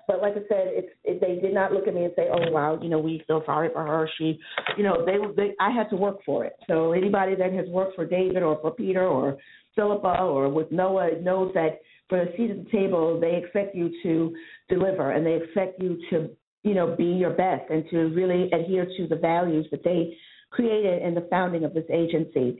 But 0.07 0.21
like 0.21 0.33
I 0.33 0.45
said, 0.47 0.67
it's 0.67 0.89
it, 1.03 1.19
they 1.19 1.41
did 1.41 1.53
not 1.53 1.71
look 1.71 1.87
at 1.87 1.95
me 1.95 2.03
and 2.03 2.13
say, 2.15 2.27
"Oh 2.31 2.51
wow, 2.51 2.77
you 2.81 2.89
know, 2.89 2.99
we 2.99 3.23
feel 3.25 3.41
sorry 3.45 3.69
for 3.73 3.83
her." 3.83 4.07
She, 4.17 4.39
you 4.77 4.83
know, 4.83 5.03
they 5.05 5.17
they 5.35 5.55
I 5.59 5.71
had 5.71 5.89
to 5.89 5.95
work 5.95 6.17
for 6.25 6.45
it. 6.45 6.53
So 6.67 6.93
anybody 6.93 7.35
that 7.35 7.51
has 7.53 7.67
worked 7.69 7.95
for 7.95 8.05
David 8.05 8.43
or 8.43 8.59
for 8.61 8.71
Peter 8.71 9.05
or 9.07 9.37
Philippa 9.75 10.21
or 10.21 10.49
with 10.49 10.71
Noah 10.71 11.19
knows 11.21 11.51
that 11.55 11.79
for 12.09 12.21
a 12.21 12.37
seat 12.37 12.51
at 12.51 12.63
the 12.63 12.69
table, 12.71 13.19
they 13.19 13.35
expect 13.35 13.75
you 13.75 13.91
to 14.03 14.35
deliver 14.69 15.11
and 15.11 15.25
they 15.25 15.35
expect 15.43 15.81
you 15.81 15.97
to, 16.11 16.29
you 16.63 16.75
know, 16.75 16.95
be 16.95 17.05
your 17.05 17.31
best 17.31 17.69
and 17.69 17.83
to 17.89 17.97
really 18.09 18.49
adhere 18.51 18.85
to 18.97 19.07
the 19.07 19.15
values 19.15 19.65
that 19.71 19.83
they 19.83 20.15
created 20.51 21.01
in 21.01 21.15
the 21.15 21.27
founding 21.29 21.63
of 21.63 21.73
this 21.73 21.85
agency. 21.91 22.59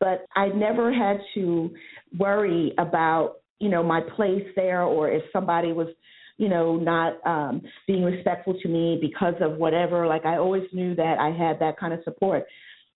But 0.00 0.26
I 0.36 0.48
never 0.48 0.92
had 0.92 1.18
to 1.34 1.70
worry 2.18 2.72
about, 2.78 3.36
you 3.60 3.68
know, 3.68 3.82
my 3.82 4.00
place 4.00 4.46
there 4.56 4.82
or 4.82 5.10
if 5.10 5.22
somebody 5.32 5.72
was, 5.72 5.88
you 6.36 6.48
know, 6.48 6.76
not 6.76 7.14
um 7.26 7.62
being 7.86 8.04
respectful 8.04 8.54
to 8.62 8.68
me 8.68 8.98
because 9.00 9.34
of 9.40 9.56
whatever. 9.56 10.06
Like 10.06 10.24
I 10.24 10.36
always 10.36 10.64
knew 10.72 10.94
that 10.96 11.18
I 11.18 11.30
had 11.30 11.58
that 11.60 11.78
kind 11.78 11.92
of 11.92 12.00
support. 12.04 12.44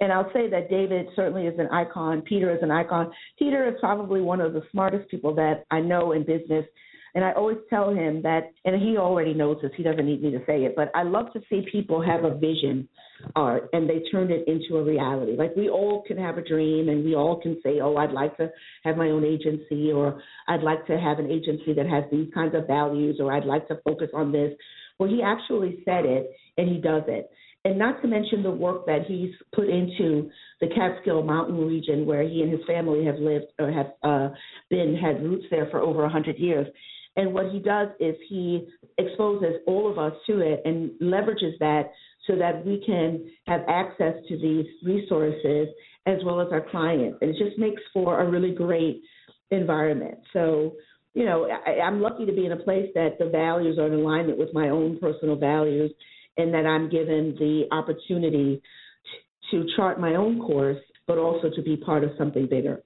And 0.01 0.13
I'll 0.13 0.31
say 0.33 0.49
that 0.49 0.71
David 0.71 1.07
certainly 1.17 1.47
is 1.47 1.59
an 1.59 1.69
icon. 1.69 2.23
Peter 2.23 2.55
is 2.55 2.63
an 2.63 2.71
icon. 2.71 3.11
Peter 3.39 3.69
is 3.69 3.75
probably 3.81 4.21
one 4.21 4.41
of 4.41 4.53
the 4.53 4.63
smartest 4.71 5.11
people 5.11 5.35
that 5.35 5.65
I 5.71 5.81
know 5.81 6.13
in 6.13 6.25
business. 6.25 6.65
And 7.19 7.25
I 7.25 7.33
always 7.33 7.59
tell 7.69 7.91
him 7.91 8.23
that, 8.23 8.53
and 8.65 8.81
he 8.81 8.97
already 8.97 9.35
knows 9.35 9.57
this, 9.61 9.73
he 9.77 9.83
doesn't 9.83 10.07
need 10.07 10.23
me 10.23 10.31
to 10.31 10.39
say 10.47 10.63
it, 10.63 10.75
but 10.77 10.93
I 10.95 11.03
love 11.03 11.33
to 11.33 11.41
see 11.51 11.67
people 11.73 12.01
have 12.01 12.23
a 12.23 12.39
vision 12.39 12.89
art 13.35 13.65
uh, 13.65 13.77
and 13.77 13.91
they 13.91 14.05
turn 14.13 14.31
it 14.31 14.47
into 14.47 14.77
a 14.77 14.85
reality. 14.85 15.33
Like 15.37 15.57
we 15.57 15.69
all 15.69 16.05
can 16.07 16.17
have 16.17 16.39
a 16.39 16.43
dream 16.43 16.89
and 16.89 17.05
we 17.05 17.17
all 17.17 17.41
can 17.41 17.59
say, 17.65 17.81
oh, 17.83 17.97
I'd 17.97 18.13
like 18.13 18.37
to 18.37 18.53
have 18.85 18.97
my 18.97 19.09
own 19.09 19.25
agency 19.25 19.91
or 19.91 20.23
I'd 20.47 20.63
like 20.63 20.87
to 20.87 20.97
have 20.97 21.19
an 21.19 21.29
agency 21.29 21.75
that 21.75 21.89
has 21.89 22.05
these 22.13 22.33
kinds 22.33 22.55
of 22.55 22.69
values 22.69 23.17
or 23.19 23.33
I'd 23.33 23.45
like 23.45 23.67
to 23.67 23.81
focus 23.85 24.11
on 24.15 24.31
this. 24.31 24.53
Well, 25.01 25.09
he 25.09 25.21
actually 25.21 25.83
said 25.85 26.05
it 26.05 26.31
and 26.57 26.69
he 26.69 26.81
does 26.81 27.03
it 27.09 27.29
and 27.65 27.79
not 27.79 28.01
to 28.03 28.07
mention 28.07 28.45
the 28.45 28.51
work 28.53 28.87
that 28.87 29.07
he's 29.09 29.33
put 29.53 29.69
into 29.69 30.31
the 30.61 30.69
Catskill 30.69 31.25
Mountain 31.25 31.67
region, 31.67 32.07
where 32.07 32.23
he 32.23 32.43
and 32.43 32.53
his 32.53 32.61
family 32.67 33.05
have 33.05 33.17
lived 33.17 33.47
or 33.59 33.73
have 33.73 33.87
uh, 34.05 34.29
been 34.71 34.97
had 34.97 35.21
roots 35.21 35.47
there 35.51 35.67
for 35.73 35.81
over 35.81 36.05
a 36.05 36.09
hundred 36.09 36.39
years. 36.39 36.69
And 37.19 37.35
what 37.35 37.51
he 37.51 37.59
does 37.59 37.89
is 37.99 38.15
he 38.29 38.69
exposes 38.97 39.57
all 39.67 39.91
of 39.91 39.99
us 39.99 40.13
to 40.29 40.41
it 40.41 40.63
and 40.65 40.93
leverages 41.03 41.59
that 41.59 41.91
so 42.29 42.37
that 42.37 42.65
we 42.65 42.81
can 42.87 43.29
have 43.49 43.63
access 43.69 44.15
to 44.29 44.39
these 44.39 44.67
resources 44.85 45.67
as 46.07 46.19
well 46.25 46.41
as 46.41 46.47
our 46.53 46.65
clients. 46.71 47.19
And 47.21 47.31
it 47.31 47.37
just 47.45 47.59
makes 47.59 47.83
for 47.93 48.21
a 48.21 48.31
really 48.31 48.53
great 48.53 49.03
environment. 49.51 50.19
So, 50.33 50.77
you 51.15 51.25
know, 51.25 51.49
I, 51.67 51.81
I'm 51.81 52.01
lucky 52.01 52.25
to 52.25 52.33
be 52.33 52.47
in 52.47 52.53
a 52.53 52.57
place 52.57 52.89
that 52.95 53.19
the 53.19 53.29
values 53.29 53.79
are 53.81 53.89
in 53.89 53.95
alignment 53.95 54.39
with 54.39 54.55
my 54.55 54.69
own 54.69 55.01
personal 55.01 55.35
values 55.35 55.91
and 56.37 56.55
that 56.55 56.67
I'm 56.67 56.89
given 56.89 57.35
the 57.37 57.65
opportunity 57.73 58.63
to 59.51 59.67
chart 59.75 59.99
my 59.99 60.15
own 60.15 60.39
course, 60.39 60.79
but 61.09 61.19
also 61.19 61.51
to 61.51 61.63
be 61.63 61.77
part 61.77 62.05
of 62.05 62.11
something 62.17 62.47
bigger. 62.49 62.85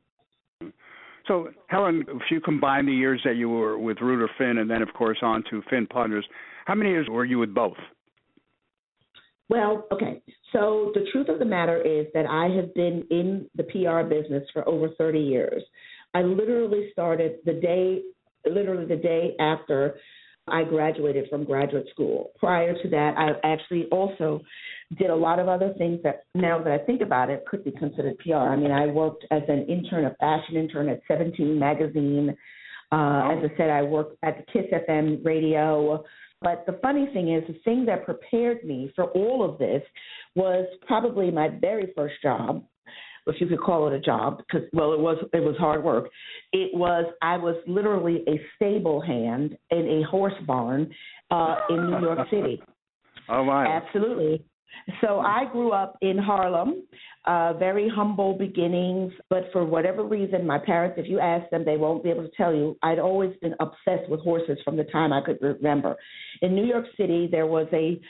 So, 1.32 1.48
Helen, 1.68 2.04
if 2.08 2.30
you 2.30 2.42
combine 2.42 2.84
the 2.84 2.92
years 2.92 3.22
that 3.24 3.36
you 3.36 3.48
were 3.48 3.78
with 3.78 4.02
Ruder 4.02 4.28
Finn 4.36 4.58
and 4.58 4.68
then, 4.68 4.82
of 4.82 4.92
course, 4.92 5.16
on 5.22 5.42
to 5.48 5.62
Finn 5.70 5.86
Partners, 5.86 6.26
how 6.66 6.74
many 6.74 6.90
years 6.90 7.08
were 7.08 7.24
you 7.24 7.38
with 7.38 7.54
both? 7.54 7.78
Well, 9.48 9.86
okay. 9.90 10.20
So 10.52 10.92
the 10.92 11.06
truth 11.10 11.30
of 11.30 11.38
the 11.38 11.46
matter 11.46 11.80
is 11.80 12.06
that 12.12 12.26
I 12.26 12.54
have 12.54 12.74
been 12.74 13.06
in 13.10 13.48
the 13.56 13.62
PR 13.62 14.06
business 14.06 14.46
for 14.52 14.68
over 14.68 14.90
30 14.98 15.20
years. 15.20 15.62
I 16.12 16.20
literally 16.20 16.90
started 16.92 17.38
the 17.46 17.54
day, 17.54 18.02
literally 18.44 18.84
the 18.84 18.96
day 18.96 19.34
after 19.40 19.94
I 20.48 20.64
graduated 20.64 21.30
from 21.30 21.44
graduate 21.44 21.88
school. 21.90 22.32
Prior 22.38 22.74
to 22.74 22.88
that, 22.90 23.14
I 23.16 23.30
actually 23.42 23.86
also 23.86 24.42
did 24.98 25.10
a 25.10 25.14
lot 25.14 25.38
of 25.38 25.48
other 25.48 25.74
things 25.78 26.00
that 26.02 26.24
now 26.34 26.62
that 26.62 26.72
I 26.72 26.78
think 26.84 27.00
about 27.00 27.30
it 27.30 27.44
could 27.46 27.64
be 27.64 27.70
considered 27.72 28.18
PR. 28.18 28.34
I 28.34 28.56
mean, 28.56 28.70
I 28.70 28.86
worked 28.86 29.24
as 29.30 29.42
an 29.48 29.66
intern, 29.66 30.04
a 30.04 30.14
fashion 30.16 30.56
intern 30.56 30.88
at 30.88 31.00
17 31.08 31.58
magazine. 31.58 32.36
Uh, 32.90 33.32
as 33.32 33.50
I 33.50 33.56
said, 33.56 33.70
I 33.70 33.82
worked 33.82 34.18
at 34.22 34.36
the 34.38 34.52
Kiss 34.52 34.70
FM 34.70 35.24
radio. 35.24 36.04
But 36.42 36.64
the 36.66 36.78
funny 36.82 37.08
thing 37.12 37.32
is, 37.32 37.44
the 37.46 37.58
thing 37.64 37.86
that 37.86 38.04
prepared 38.04 38.64
me 38.64 38.92
for 38.94 39.04
all 39.12 39.48
of 39.48 39.58
this 39.58 39.82
was 40.34 40.66
probably 40.86 41.30
my 41.30 41.48
very 41.60 41.92
first 41.96 42.14
job, 42.22 42.64
if 43.26 43.40
you 43.40 43.46
could 43.46 43.60
call 43.60 43.86
it 43.86 43.94
a 43.94 44.00
job, 44.00 44.38
because 44.38 44.68
well, 44.72 44.92
it 44.92 44.98
was 44.98 45.24
it 45.32 45.40
was 45.40 45.56
hard 45.58 45.84
work. 45.84 46.10
It 46.52 46.74
was 46.74 47.04
I 47.22 47.36
was 47.36 47.54
literally 47.66 48.24
a 48.26 48.40
stable 48.56 49.00
hand 49.00 49.56
in 49.70 50.02
a 50.02 50.10
horse 50.10 50.34
barn 50.46 50.90
uh, 51.30 51.56
in 51.70 51.90
New 51.90 52.00
York 52.00 52.28
City. 52.30 52.62
Oh 53.28 53.44
my! 53.44 53.64
Absolutely. 53.66 54.44
So 55.00 55.20
I 55.20 55.44
grew 55.50 55.72
up 55.72 55.96
in 56.00 56.18
Harlem, 56.18 56.84
uh, 57.24 57.52
very 57.54 57.88
humble 57.88 58.36
beginnings, 58.36 59.12
but 59.30 59.44
for 59.52 59.64
whatever 59.64 60.04
reason, 60.04 60.46
my 60.46 60.58
parents, 60.58 60.96
if 60.98 61.08
you 61.08 61.20
ask 61.20 61.48
them, 61.50 61.64
they 61.64 61.76
won't 61.76 62.02
be 62.02 62.10
able 62.10 62.24
to 62.24 62.36
tell 62.36 62.54
you. 62.54 62.76
I'd 62.82 62.98
always 62.98 63.34
been 63.40 63.54
obsessed 63.60 64.08
with 64.08 64.20
horses 64.20 64.58
from 64.64 64.76
the 64.76 64.84
time 64.84 65.12
I 65.12 65.20
could 65.20 65.38
remember. 65.40 65.96
In 66.40 66.54
New 66.54 66.64
York 66.64 66.86
City, 66.96 67.28
there 67.30 67.46
was 67.46 67.66
a 67.72 68.00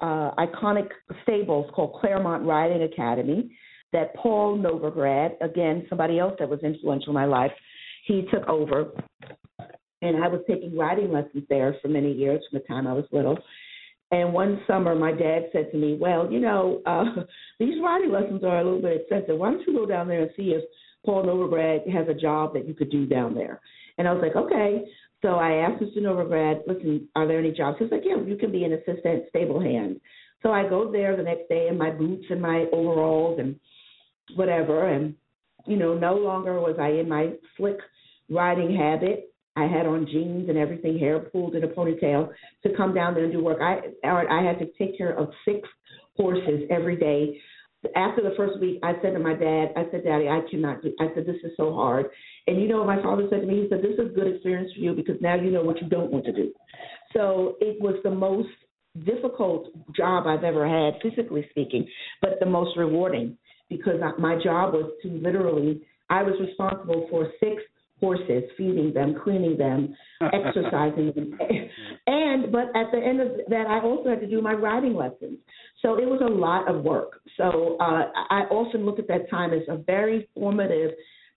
uh, 0.00 0.34
iconic 0.36 0.88
stables 1.22 1.70
called 1.74 2.00
Claremont 2.00 2.44
Riding 2.44 2.82
Academy 2.82 3.56
that 3.92 4.14
Paul 4.16 4.58
Novograd, 4.58 5.40
again, 5.40 5.86
somebody 5.88 6.18
else 6.18 6.34
that 6.38 6.48
was 6.48 6.60
influential 6.60 7.08
in 7.08 7.14
my 7.14 7.24
life, 7.24 7.52
he 8.04 8.26
took 8.32 8.46
over. 8.48 8.90
And 10.02 10.22
I 10.22 10.28
was 10.28 10.42
taking 10.46 10.76
riding 10.76 11.12
lessons 11.12 11.44
there 11.48 11.76
for 11.80 11.88
many 11.88 12.12
years 12.12 12.42
from 12.50 12.60
the 12.60 12.66
time 12.66 12.86
I 12.86 12.92
was 12.92 13.04
little. 13.10 13.38
And 14.12 14.32
one 14.32 14.60
summer, 14.66 14.94
my 14.94 15.12
dad 15.12 15.48
said 15.52 15.70
to 15.72 15.78
me, 15.78 15.96
Well, 16.00 16.30
you 16.30 16.40
know, 16.40 16.82
uh, 16.86 17.22
these 17.58 17.82
riding 17.82 18.12
lessons 18.12 18.44
are 18.44 18.60
a 18.60 18.64
little 18.64 18.82
bit 18.82 19.00
expensive. 19.00 19.38
Why 19.38 19.50
don't 19.50 19.66
you 19.66 19.74
go 19.74 19.86
down 19.86 20.08
there 20.08 20.22
and 20.22 20.30
see 20.36 20.50
if 20.50 20.62
Paul 21.04 21.24
Novograd 21.24 21.88
has 21.90 22.06
a 22.08 22.14
job 22.14 22.54
that 22.54 22.66
you 22.66 22.74
could 22.74 22.90
do 22.90 23.06
down 23.06 23.34
there? 23.34 23.60
And 23.98 24.06
I 24.06 24.12
was 24.12 24.22
like, 24.22 24.36
Okay. 24.36 24.84
So 25.22 25.28
I 25.36 25.54
asked 25.54 25.82
Mr. 25.82 25.98
Novograd, 25.98 26.60
Listen, 26.66 27.08
are 27.16 27.26
there 27.26 27.38
any 27.38 27.50
jobs? 27.50 27.78
He's 27.80 27.90
like, 27.90 28.02
Yeah, 28.04 28.22
you 28.24 28.36
can 28.36 28.52
be 28.52 28.64
an 28.64 28.74
assistant 28.74 29.24
stable 29.28 29.60
hand. 29.60 30.00
So 30.42 30.52
I 30.52 30.68
go 30.68 30.92
there 30.92 31.16
the 31.16 31.22
next 31.22 31.48
day 31.48 31.66
in 31.68 31.76
my 31.76 31.90
boots 31.90 32.26
and 32.30 32.40
my 32.40 32.66
overalls 32.72 33.40
and 33.40 33.58
whatever. 34.36 34.88
And, 34.88 35.14
you 35.66 35.76
know, 35.76 35.94
no 35.94 36.14
longer 36.14 36.60
was 36.60 36.76
I 36.80 36.90
in 36.90 37.08
my 37.08 37.32
slick 37.56 37.78
riding 38.30 38.76
habit. 38.76 39.32
I 39.56 39.66
had 39.66 39.86
on 39.86 40.06
jeans 40.06 40.48
and 40.48 40.58
everything, 40.58 40.98
hair 40.98 41.18
pulled 41.18 41.54
in 41.54 41.64
a 41.64 41.68
ponytail 41.68 42.28
to 42.62 42.76
come 42.76 42.94
down 42.94 43.14
there 43.14 43.24
and 43.24 43.32
do 43.32 43.42
work. 43.42 43.60
I 43.60 43.80
I 44.06 44.42
had 44.42 44.58
to 44.58 44.66
take 44.78 44.96
care 44.98 45.18
of 45.18 45.30
six 45.44 45.68
horses 46.16 46.62
every 46.70 46.96
day. 46.96 47.40
After 47.94 48.22
the 48.22 48.34
first 48.36 48.58
week, 48.60 48.80
I 48.82 48.94
said 49.00 49.12
to 49.12 49.18
my 49.18 49.34
dad, 49.34 49.68
I 49.76 49.84
said, 49.90 50.02
Daddy, 50.04 50.28
I 50.28 50.40
cannot 50.50 50.82
do. 50.82 50.92
I 50.98 51.06
said, 51.14 51.24
this 51.24 51.36
is 51.44 51.52
so 51.56 51.72
hard. 51.72 52.06
And 52.46 52.60
you 52.60 52.68
know 52.68 52.78
what 52.78 52.86
my 52.86 53.00
father 53.00 53.26
said 53.30 53.42
to 53.42 53.46
me? 53.46 53.62
He 53.62 53.68
said, 53.68 53.78
this 53.78 53.98
is 53.98 54.14
good 54.14 54.26
experience 54.26 54.72
for 54.74 54.80
you 54.80 54.92
because 54.94 55.16
now 55.20 55.36
you 55.36 55.50
know 55.50 55.62
what 55.62 55.80
you 55.80 55.88
don't 55.88 56.10
want 56.10 56.24
to 56.24 56.32
do. 56.32 56.52
So 57.12 57.56
it 57.60 57.80
was 57.80 57.94
the 58.02 58.10
most 58.10 58.48
difficult 59.04 59.68
job 59.94 60.26
I've 60.26 60.42
ever 60.42 60.66
had, 60.66 61.00
physically 61.02 61.46
speaking, 61.50 61.86
but 62.20 62.40
the 62.40 62.46
most 62.46 62.76
rewarding 62.76 63.36
because 63.68 64.00
my 64.18 64.36
job 64.42 64.72
was 64.72 64.90
to 65.02 65.08
literally, 65.08 65.82
I 66.10 66.22
was 66.22 66.34
responsible 66.40 67.06
for 67.10 67.30
six 67.40 67.62
horses, 68.00 68.44
feeding 68.56 68.92
them, 68.92 69.14
cleaning 69.22 69.56
them, 69.56 69.96
exercising 70.20 71.12
them. 71.14 71.38
And, 72.06 72.52
but 72.52 72.68
at 72.76 72.90
the 72.92 72.98
end 72.98 73.20
of 73.20 73.28
that, 73.48 73.66
I 73.66 73.80
also 73.80 74.10
had 74.10 74.20
to 74.20 74.26
do 74.26 74.40
my 74.42 74.52
riding 74.52 74.94
lessons. 74.94 75.38
So 75.82 75.98
it 75.98 76.06
was 76.06 76.20
a 76.22 76.28
lot 76.28 76.68
of 76.68 76.84
work. 76.84 77.20
So 77.36 77.76
uh, 77.80 78.10
I 78.30 78.42
often 78.50 78.84
look 78.84 78.98
at 78.98 79.08
that 79.08 79.30
time 79.30 79.52
as 79.52 79.62
a 79.68 79.76
very 79.76 80.28
formative 80.34 80.92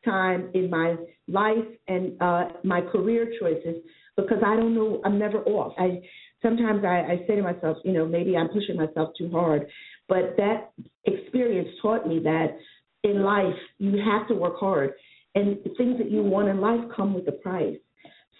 time 0.06 0.50
in 0.54 0.70
my 0.70 0.96
life 1.28 1.66
and 1.88 2.22
uh, 2.22 2.46
my 2.64 2.82
career 2.82 3.32
choices 3.40 3.76
because 4.16 4.40
I 4.46 4.56
don't 4.56 4.76
know, 4.76 5.02
I'm 5.06 5.20
never 5.20 5.40
off. 5.44 5.74
I 5.78 6.02
sometimes 6.42 6.84
I, 6.86 7.00
I 7.00 7.24
say 7.28 7.36
to 7.36 7.42
myself, 7.42 7.78
you 7.84 7.94
know, 7.94 8.06
maybe 8.06 8.36
I'm 8.36 8.50
pushing 8.50 8.76
myself 8.76 9.10
too 9.18 9.30
hard, 9.32 9.68
but 10.08 10.36
that 10.38 10.72
experience 11.06 11.70
taught 11.82 12.08
me 12.08 12.20
that 12.24 12.58
in 13.04 13.24
life 13.24 13.56
you 13.78 14.02
have 14.04 14.28
to 14.28 14.36
work 14.36 14.58
hard, 14.58 14.94
and 15.36 15.58
things 15.78 15.98
that 15.98 16.10
you 16.10 16.24
want 16.24 16.50
in 16.50 16.60
life 16.60 16.80
come 16.96 17.14
with 17.14 17.28
a 17.28 17.34
price. 17.34 17.78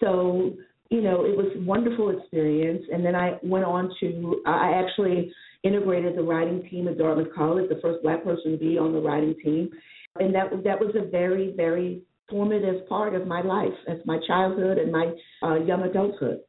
So 0.00 0.56
you 0.90 1.00
know, 1.00 1.24
it 1.24 1.36
was 1.36 1.46
a 1.56 1.60
wonderful 1.60 2.10
experience. 2.10 2.82
And 2.92 3.04
then 3.04 3.14
I 3.14 3.38
went 3.42 3.64
on 3.64 3.90
to, 4.00 4.42
I 4.44 4.72
actually 4.72 5.32
integrated 5.62 6.16
the 6.16 6.22
writing 6.22 6.68
team 6.68 6.88
at 6.88 6.98
Dartmouth 6.98 7.32
College, 7.34 7.68
the 7.68 7.78
first 7.80 8.02
black 8.02 8.24
person 8.24 8.52
to 8.52 8.58
be 8.58 8.76
on 8.76 8.92
the 8.92 9.00
writing 9.00 9.34
team. 9.42 9.70
And 10.16 10.34
that, 10.34 10.50
that 10.64 10.80
was 10.80 10.94
a 10.96 11.08
very, 11.08 11.54
very 11.56 12.02
formative 12.28 12.88
part 12.88 13.14
of 13.14 13.26
my 13.26 13.40
life 13.40 13.72
as 13.88 13.98
my 14.04 14.18
childhood 14.26 14.78
and 14.78 14.90
my 14.90 15.12
uh, 15.42 15.56
young 15.60 15.82
adulthood. 15.82 16.40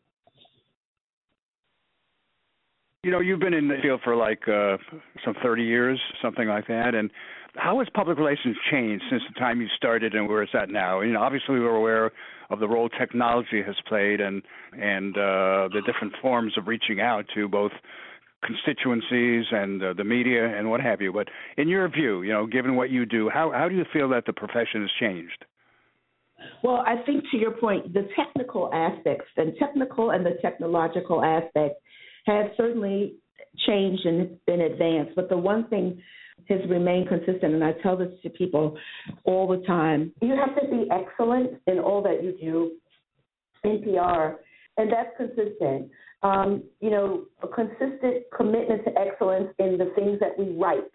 You 3.04 3.12
know, 3.12 3.20
you've 3.20 3.40
been 3.40 3.54
in 3.54 3.68
the 3.68 3.78
field 3.82 4.02
for 4.04 4.16
like 4.16 4.48
uh, 4.48 4.78
some 5.24 5.36
30 5.44 5.64
years, 5.64 6.00
something 6.22 6.48
like 6.48 6.68
that. 6.68 6.94
And 6.94 7.12
how 7.56 7.80
has 7.80 7.88
public 7.94 8.18
relations 8.18 8.56
changed 8.72 9.04
since 9.10 9.22
the 9.28 9.40
time 9.40 9.62
you 9.62 9.68
started 9.76 10.14
and 10.14 10.28
where 10.28 10.42
it's 10.42 10.56
at 10.56 10.70
now? 10.70 11.02
You 11.02 11.14
know, 11.14 11.22
obviously 11.22 11.60
we're 11.60 11.76
aware 11.76 12.12
of 12.50 12.60
the 12.60 12.68
role 12.68 12.90
technology 12.90 13.62
has 13.66 13.76
played 13.88 14.22
and 14.22 14.42
and 14.74 15.18
uh, 15.18 15.68
the 15.74 15.82
different 15.86 16.14
forms 16.22 16.54
of 16.58 16.68
reaching 16.68 17.02
out 17.02 17.26
to 17.36 17.48
both 17.48 17.72
constituencies 18.44 19.46
and 19.52 19.84
uh, 19.84 19.94
the 19.94 20.04
media 20.04 20.58
and 20.58 20.70
what 20.70 20.82
have 20.82 21.02
you. 21.02 21.14
But 21.14 21.28
in 21.58 21.68
your 21.68 21.88
view, 21.90 22.22
you 22.24 22.32
know, 22.32 22.48
given 22.48 22.76
what 22.76 22.90
you 22.90 23.06
do, 23.06 23.30
how 23.30 23.52
how 23.52 23.68
do 23.68 23.76
you 23.76 23.86
feel 23.92 24.10
that 24.10 24.26
the 24.26 24.34
profession 24.34 24.82
has 24.82 24.92
changed? 25.00 25.46
Well, 26.64 26.84
I 26.88 27.04
think 27.06 27.24
to 27.32 27.38
your 27.38 27.52
point, 27.52 27.94
the 27.94 28.08
technical 28.16 28.74
aspects, 28.74 29.26
the 29.36 29.54
technical 29.60 30.12
and 30.12 30.26
the 30.26 30.38
technological 30.42 31.24
aspects, 31.24 31.80
have 32.26 32.48
certainly 32.58 33.16
changed 33.68 34.06
and 34.06 34.38
been 34.46 34.62
advanced. 34.62 35.14
But 35.16 35.30
the 35.30 35.38
one 35.38 35.68
thing 35.68 36.02
has 36.50 36.60
remained 36.70 37.08
consistent, 37.08 37.54
and 37.54 37.64
I 37.64 37.74
tell 37.84 37.98
this 37.98 38.12
to 38.24 38.30
people 38.30 38.78
all 39.24 39.48
the 39.48 39.66
time 39.66 40.12
you 40.22 40.36
have 40.36 40.56
to 40.56 40.68
be 40.70 40.88
excellent 40.92 41.60
in 41.68 41.80
all 41.80 42.02
that 42.04 42.24
you 42.24 42.36
do 42.40 42.72
in 43.64 43.84
PR, 43.84 44.38
and 44.78 44.92
that's 44.92 45.16
consistent. 45.18 45.90
Um, 46.24 46.64
you 46.80 46.92
know, 46.92 47.26
a 47.42 47.48
consistent 47.48 48.26
commitment 48.36 48.86
to 48.86 48.92
excellence 49.00 49.50
in 49.60 49.78
the 49.78 49.92
things 49.96 50.20
that 50.20 50.38
we 50.38 50.56
write, 50.56 50.92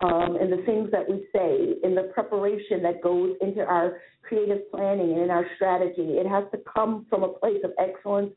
um, 0.00 0.36
in 0.36 0.50
the 0.50 0.62
things 0.66 0.90
that 0.92 1.08
we 1.08 1.26
say, 1.34 1.76
in 1.82 1.94
the 1.94 2.10
preparation 2.14 2.82
that 2.82 3.02
goes 3.02 3.36
into 3.40 3.62
our 3.62 3.98
creative 4.22 4.70
planning 4.70 5.12
and 5.12 5.22
in 5.22 5.30
our 5.30 5.46
strategy. 5.56 6.18
It 6.18 6.28
has 6.28 6.44
to 6.52 6.58
come 6.72 7.06
from 7.08 7.22
a 7.22 7.28
place 7.28 7.60
of 7.64 7.70
excellence, 7.78 8.32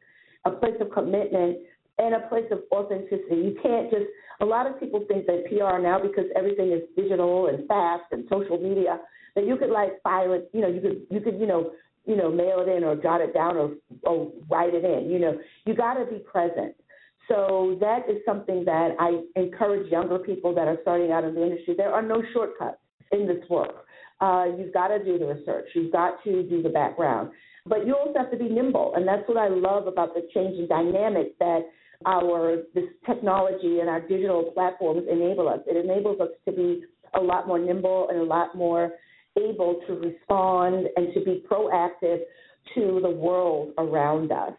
a 0.45 0.51
place 0.51 0.75
of 0.79 0.91
commitment, 0.91 1.57
and 1.99 2.15
a 2.15 2.27
place 2.27 2.45
of 2.51 2.59
authenticity. 2.71 3.35
You 3.35 3.57
can't 3.61 3.91
just 3.91 4.05
a 4.41 4.45
lot 4.45 4.65
of 4.65 4.79
people 4.79 5.03
think 5.07 5.25
that 5.25 5.45
PR 5.47 5.81
now 5.81 5.99
because 6.01 6.25
everything 6.35 6.71
is 6.71 6.81
digital 6.95 7.47
and 7.47 7.67
fast 7.67 8.03
and 8.11 8.25
social 8.29 8.57
media 8.57 8.99
that 9.35 9.45
you 9.45 9.57
could 9.57 9.69
like 9.69 10.01
file 10.01 10.33
it, 10.33 10.49
you 10.53 10.61
know, 10.61 10.67
you 10.67 10.81
could 10.81 11.05
you 11.09 11.19
could, 11.19 11.39
you 11.39 11.45
know, 11.45 11.71
you 12.05 12.15
know, 12.15 12.31
mail 12.31 12.65
it 12.65 12.69
in 12.69 12.83
or 12.83 12.95
jot 12.95 13.21
it 13.21 13.33
down 13.33 13.57
or 13.57 13.71
or 14.03 14.31
write 14.49 14.73
it 14.73 14.85
in. 14.85 15.11
You 15.11 15.19
know, 15.19 15.37
you 15.65 15.75
got 15.75 15.95
to 15.95 16.05
be 16.05 16.19
present. 16.19 16.73
So 17.27 17.77
that 17.79 18.09
is 18.09 18.17
something 18.25 18.65
that 18.65 18.95
I 18.99 19.21
encourage 19.35 19.91
younger 19.91 20.17
people 20.17 20.55
that 20.55 20.67
are 20.67 20.77
starting 20.81 21.11
out 21.11 21.23
in 21.23 21.35
the 21.35 21.43
industry. 21.43 21.75
There 21.77 21.93
are 21.93 22.01
no 22.01 22.23
shortcuts 22.33 22.79
in 23.11 23.27
this 23.27 23.47
work. 23.49 23.85
Uh, 24.19 24.45
you've 24.57 24.73
got 24.73 24.87
to 24.87 25.03
do 25.03 25.19
the 25.19 25.27
research. 25.27 25.67
You've 25.75 25.91
got 25.91 26.23
to 26.23 26.43
do 26.43 26.63
the 26.63 26.69
background. 26.69 27.31
But 27.65 27.85
you 27.85 27.95
also 27.95 28.17
have 28.17 28.31
to 28.31 28.37
be 28.37 28.49
nimble, 28.49 28.93
and 28.95 29.07
that's 29.07 29.27
what 29.27 29.37
I 29.37 29.47
love 29.47 29.85
about 29.85 30.15
the 30.15 30.27
changing 30.33 30.67
dynamic 30.67 31.37
that 31.37 31.69
our 32.05 32.63
this 32.73 32.85
technology 33.05 33.79
and 33.79 33.89
our 33.89 34.01
digital 34.01 34.51
platforms 34.53 35.03
enable 35.11 35.49
us. 35.49 35.59
It 35.67 35.77
enables 35.77 36.19
us 36.21 36.29
to 36.45 36.51
be 36.51 36.83
a 37.13 37.19
lot 37.19 37.47
more 37.47 37.59
nimble 37.59 38.07
and 38.09 38.19
a 38.19 38.23
lot 38.23 38.55
more 38.55 38.91
able 39.37 39.81
to 39.87 39.93
respond 39.93 40.87
and 40.95 41.13
to 41.13 41.21
be 41.23 41.43
proactive 41.49 42.19
to 42.75 42.99
the 43.01 43.09
world 43.09 43.73
around 43.77 44.31
us. 44.31 44.53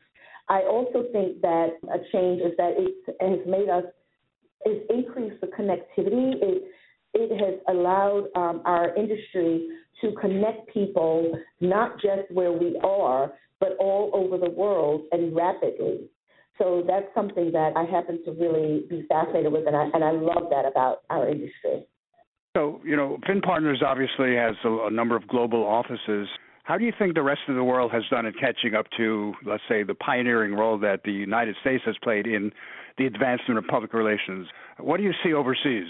I 0.48 0.62
also 0.62 1.04
think 1.12 1.40
that 1.42 1.78
a 1.84 1.98
change 2.12 2.40
is 2.42 2.52
that 2.56 2.74
it 2.76 3.16
has 3.20 3.38
made 3.46 3.68
us, 3.68 3.84
it's 4.64 4.84
increased 4.90 5.40
the 5.40 5.46
connectivity. 5.46 6.34
It, 6.42 6.64
it 7.14 7.40
has 7.40 7.60
allowed 7.68 8.28
um, 8.36 8.62
our 8.64 8.94
industry 8.96 9.68
to 10.00 10.12
connect 10.20 10.72
people 10.72 11.32
not 11.60 12.00
just 12.00 12.30
where 12.32 12.52
we 12.52 12.78
are, 12.82 13.32
but 13.60 13.76
all 13.78 14.10
over 14.14 14.38
the 14.38 14.50
world 14.50 15.02
and 15.12 15.34
rapidly. 15.34 16.08
So 16.60 16.84
that's 16.86 17.06
something 17.14 17.50
that 17.52 17.72
I 17.74 17.84
happen 17.84 18.22
to 18.26 18.32
really 18.32 18.84
be 18.90 19.06
fascinated 19.08 19.50
with, 19.50 19.66
and 19.66 19.74
I, 19.74 19.84
and 19.94 20.04
I 20.04 20.10
love 20.10 20.50
that 20.50 20.66
about 20.66 20.98
our 21.08 21.26
industry. 21.26 21.86
So, 22.54 22.82
you 22.84 22.96
know, 22.96 23.16
Finn 23.26 23.40
Partners 23.40 23.82
obviously 23.84 24.36
has 24.36 24.54
a, 24.64 24.86
a 24.86 24.90
number 24.90 25.16
of 25.16 25.26
global 25.26 25.64
offices. 25.64 26.28
How 26.64 26.76
do 26.76 26.84
you 26.84 26.92
think 26.98 27.14
the 27.14 27.22
rest 27.22 27.40
of 27.48 27.54
the 27.54 27.64
world 27.64 27.90
has 27.92 28.02
done 28.10 28.26
in 28.26 28.34
catching 28.34 28.74
up 28.74 28.86
to, 28.98 29.32
let's 29.46 29.62
say, 29.70 29.84
the 29.84 29.94
pioneering 29.94 30.54
role 30.54 30.78
that 30.80 31.00
the 31.02 31.12
United 31.12 31.56
States 31.62 31.82
has 31.86 31.96
played 32.02 32.26
in 32.26 32.52
the 32.98 33.06
advancement 33.06 33.56
of 33.56 33.64
public 33.66 33.94
relations? 33.94 34.46
What 34.78 34.98
do 34.98 35.04
you 35.04 35.12
see 35.24 35.32
overseas? 35.32 35.88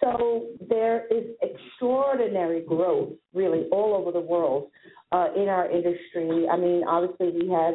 So 0.00 0.46
there 0.68 1.06
is 1.10 1.24
extraordinary 1.42 2.62
growth, 2.62 3.14
really, 3.34 3.64
all 3.72 3.94
over 3.94 4.12
the 4.12 4.20
world 4.20 4.68
uh, 5.10 5.28
in 5.36 5.48
our 5.48 5.68
industry. 5.70 6.46
I 6.48 6.56
mean, 6.56 6.84
obviously, 6.86 7.32
we 7.32 7.50
have 7.50 7.74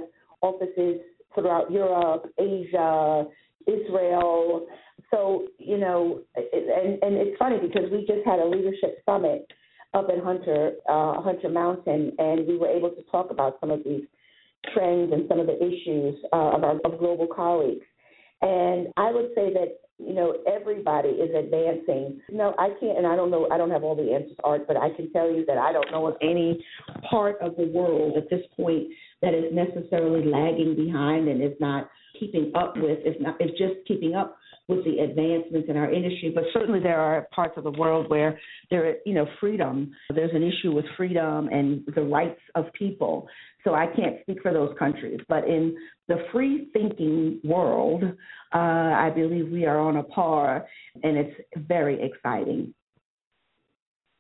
offices 0.50 1.02
throughout 1.34 1.72
Europe, 1.72 2.32
Asia, 2.40 3.26
Israel. 3.68 4.68
So, 5.12 5.48
you 5.60 5.78
know, 5.78 6.22
and, 6.36 7.04
and 7.04 7.16
it's 7.16 7.38
funny 7.38 7.58
because 7.60 7.92
we 7.92 8.00
just 8.02 8.26
had 8.26 8.40
a 8.40 8.46
leadership 8.46 9.02
summit 9.06 9.48
up 9.94 10.08
at 10.10 10.24
Hunter, 10.24 10.74
uh, 10.90 11.22
Hunter 11.22 11.50
Mountain, 11.50 12.12
and 12.18 12.48
we 12.48 12.58
were 12.58 12.70
able 12.70 12.90
to 12.90 13.04
talk 13.12 13.32
about 13.32 13.58
some 13.60 13.72
of 13.72 13.84
these 13.84 14.04
trends 14.74 15.14
and 15.14 15.26
some 15.30 15.40
of 15.40 15.48
the 15.48 15.58
issues 15.58 16.16
uh, 16.34 16.56
of 16.56 16.64
our 16.64 16.78
of 16.86 17.00
global 17.00 17.28
colleagues. 17.28 17.86
And 18.42 18.88
I 18.98 19.12
would 19.12 19.30
say 19.36 19.54
that 19.54 19.80
you 19.98 20.14
know 20.14 20.38
everybody 20.52 21.10
is 21.10 21.34
advancing. 21.36 22.20
Know, 22.32 22.54
I 22.60 22.70
can't, 22.80 22.98
and 22.98 23.08
I 23.08 23.16
don't 23.16 23.32
know, 23.32 23.48
I 23.52 23.58
don't 23.58 23.72
have 23.72 23.84
all 23.84 23.96
the 23.96 24.12
answers, 24.14 24.38
Art, 24.44 24.68
but 24.68 24.76
I 24.76 24.90
can 24.90 25.12
tell 25.12 25.32
you 25.32 25.46
that 25.46 25.58
I 25.58 25.72
don't 25.72 25.92
know 25.92 26.08
of 26.08 26.16
any 26.22 26.66
part 27.10 27.38
of 27.42 27.56
the 27.56 27.68
world 27.68 28.18
at 28.18 28.30
this 28.30 28.46
point 28.58 28.88
that 29.26 29.34
is 29.34 29.52
necessarily 29.52 30.24
lagging 30.26 30.76
behind 30.76 31.28
and 31.28 31.44
is 31.44 31.58
not 31.60 31.90
keeping 32.20 32.52
up 32.56 32.76
with, 32.78 33.00
is 33.00 33.16
not, 33.20 33.42
is 33.42 33.50
just 33.58 33.74
keeping 33.88 34.14
up 34.14 34.38
with 34.68 34.84
the 34.86 35.00
advancements 35.00 35.68
in 35.70 35.76
our 35.76 35.92
industry. 35.92 36.32
But 36.34 36.46
certainly 36.54 36.80
there 36.80 37.00
are 37.00 37.28
parts 37.34 37.54
of 37.58 37.64
the 37.64 37.72
world 37.72 38.10
where 38.10 38.40
there, 38.70 38.98
you 39.06 39.14
know, 39.14 39.28
freedom. 39.40 39.92
There's 40.14 40.34
an 40.34 40.44
issue 40.44 40.72
with 40.74 40.86
freedom 40.96 41.50
and 41.50 41.84
the 41.96 42.02
rights 42.02 42.40
of 42.56 42.66
people. 42.74 43.28
So 43.64 43.74
I 43.74 43.88
can't 43.96 44.22
speak 44.22 44.42
for 44.42 44.54
those 44.54 44.76
countries. 44.78 45.20
But 45.28 45.46
in 45.46 45.76
the 46.08 46.18
free 46.32 46.70
thinking 46.72 47.42
world, 47.44 48.04
uh, 48.04 48.58
I 48.58 49.12
believe 49.14 49.52
we 49.52 49.66
are 49.66 49.80
on 49.80 49.98
a 49.98 50.04
par, 50.04 50.66
and 51.04 51.18
it's 51.18 51.36
very 51.68 52.02
exciting. 52.02 52.74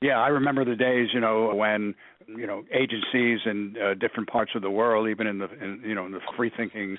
Yeah, 0.01 0.19
I 0.19 0.27
remember 0.27 0.65
the 0.65 0.75
days, 0.75 1.07
you 1.13 1.19
know, 1.19 1.55
when 1.55 1.95
you 2.27 2.47
know 2.47 2.63
agencies 2.73 3.39
in 3.45 3.75
uh, 3.81 3.93
different 3.93 4.29
parts 4.29 4.51
of 4.55 4.61
the 4.61 4.69
world, 4.69 5.07
even 5.07 5.27
in 5.27 5.39
the 5.39 5.49
in, 5.61 5.81
you 5.83 5.95
know 5.95 6.05
in 6.05 6.11
the 6.11 6.19
free 6.37 6.51
thinking 6.55 6.97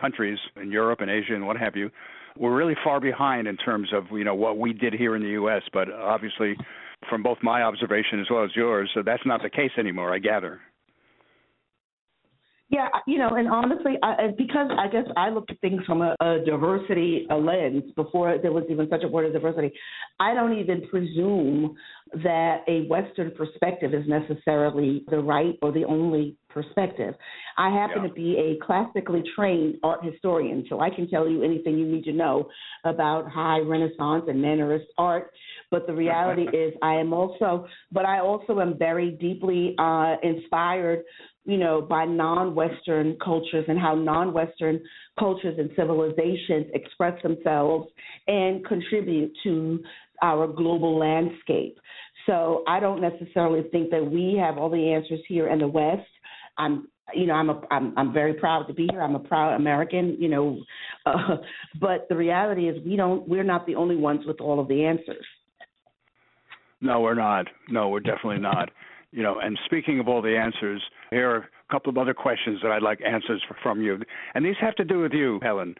countries 0.00 0.38
in 0.60 0.70
Europe 0.70 1.00
and 1.00 1.10
Asia 1.10 1.34
and 1.34 1.46
what 1.46 1.56
have 1.56 1.76
you, 1.76 1.90
were 2.36 2.54
really 2.54 2.76
far 2.84 3.00
behind 3.00 3.46
in 3.46 3.56
terms 3.56 3.88
of 3.92 4.04
you 4.12 4.24
know 4.24 4.34
what 4.34 4.58
we 4.58 4.72
did 4.72 4.92
here 4.92 5.16
in 5.16 5.22
the 5.22 5.30
U.S. 5.30 5.62
But 5.72 5.90
obviously, 5.90 6.56
from 7.08 7.22
both 7.22 7.38
my 7.42 7.62
observation 7.62 8.20
as 8.20 8.26
well 8.30 8.44
as 8.44 8.50
yours, 8.54 8.90
so 8.94 9.02
that's 9.04 9.24
not 9.26 9.42
the 9.42 9.50
case 9.50 9.72
anymore. 9.78 10.12
I 10.12 10.18
gather. 10.18 10.60
Yeah, 12.68 12.88
you 13.06 13.18
know, 13.18 13.28
and 13.36 13.48
honestly, 13.48 13.92
I, 14.02 14.28
because 14.36 14.68
I 14.76 14.88
guess 14.88 15.04
I 15.16 15.30
look 15.30 15.44
at 15.50 15.60
things 15.60 15.82
from 15.86 16.02
a, 16.02 16.16
a 16.20 16.44
diversity 16.44 17.24
a 17.30 17.36
lens 17.36 17.84
before 17.94 18.38
there 18.42 18.50
was 18.50 18.64
even 18.68 18.88
such 18.90 19.04
a 19.04 19.08
word 19.08 19.26
as 19.26 19.32
diversity. 19.32 19.72
I 20.18 20.34
don't 20.34 20.58
even 20.58 20.88
presume 20.88 21.76
that 22.24 22.64
a 22.66 22.86
Western 22.88 23.30
perspective 23.32 23.94
is 23.94 24.02
necessarily 24.08 25.04
the 25.10 25.18
right 25.18 25.54
or 25.62 25.70
the 25.70 25.84
only 25.84 26.36
perspective. 26.48 27.14
I 27.56 27.70
happen 27.70 28.02
yeah. 28.02 28.08
to 28.08 28.14
be 28.14 28.36
a 28.36 28.64
classically 28.64 29.22
trained 29.36 29.76
art 29.84 30.04
historian, 30.04 30.64
so 30.68 30.80
I 30.80 30.90
can 30.90 31.08
tell 31.08 31.28
you 31.28 31.44
anything 31.44 31.78
you 31.78 31.86
need 31.86 32.04
to 32.04 32.12
know 32.12 32.48
about 32.84 33.30
high 33.30 33.60
Renaissance 33.60 34.24
and 34.26 34.42
Mannerist 34.42 34.86
art. 34.98 35.30
But 35.70 35.86
the 35.86 35.94
reality 35.94 36.42
is, 36.56 36.74
I 36.82 36.94
am 36.94 37.12
also, 37.12 37.68
but 37.92 38.04
I 38.04 38.18
also 38.18 38.58
am 38.58 38.76
very 38.76 39.12
deeply 39.12 39.76
uh, 39.78 40.16
inspired 40.24 41.04
you 41.46 41.56
know, 41.56 41.80
by 41.80 42.04
non-Western 42.04 43.16
cultures 43.24 43.64
and 43.68 43.78
how 43.78 43.94
non-Western 43.94 44.80
cultures 45.18 45.56
and 45.58 45.70
civilizations 45.76 46.66
express 46.74 47.20
themselves 47.22 47.88
and 48.26 48.64
contribute 48.66 49.32
to 49.44 49.80
our 50.22 50.48
global 50.48 50.98
landscape. 50.98 51.78
So 52.26 52.64
I 52.66 52.80
don't 52.80 53.00
necessarily 53.00 53.62
think 53.70 53.90
that 53.90 54.04
we 54.04 54.36
have 54.40 54.58
all 54.58 54.68
the 54.68 54.92
answers 54.92 55.20
here 55.28 55.48
in 55.48 55.60
the 55.60 55.68
West. 55.68 56.08
I'm 56.58 56.88
you 57.14 57.26
know 57.26 57.34
I'm 57.34 57.50
a 57.50 57.60
I'm 57.70 57.96
I'm 57.96 58.12
very 58.12 58.34
proud 58.34 58.66
to 58.66 58.74
be 58.74 58.88
here. 58.90 59.00
I'm 59.00 59.14
a 59.14 59.20
proud 59.20 59.54
American, 59.54 60.16
you 60.18 60.28
know, 60.28 60.58
uh, 61.06 61.36
but 61.80 62.06
the 62.08 62.16
reality 62.16 62.68
is 62.68 62.84
we 62.84 62.96
don't 62.96 63.28
we're 63.28 63.44
not 63.44 63.66
the 63.66 63.76
only 63.76 63.96
ones 63.96 64.22
with 64.26 64.40
all 64.40 64.58
of 64.58 64.66
the 64.66 64.84
answers. 64.84 65.24
No, 66.80 67.00
we're 67.00 67.14
not. 67.14 67.46
No, 67.68 67.88
we're 67.88 68.00
definitely 68.00 68.38
not. 68.38 68.70
You 69.16 69.22
know, 69.22 69.38
and 69.42 69.58
speaking 69.64 69.98
of 69.98 70.08
all 70.08 70.20
the 70.20 70.36
answers, 70.36 70.82
here 71.08 71.30
are 71.30 71.36
a 71.38 71.72
couple 71.72 71.88
of 71.88 71.96
other 71.96 72.12
questions 72.12 72.60
that 72.62 72.70
I'd 72.70 72.82
like 72.82 73.00
answers 73.00 73.42
from 73.62 73.80
you. 73.80 73.98
And 74.34 74.44
these 74.44 74.56
have 74.60 74.74
to 74.74 74.84
do 74.84 75.00
with 75.00 75.14
you, 75.14 75.40
Helen. 75.42 75.74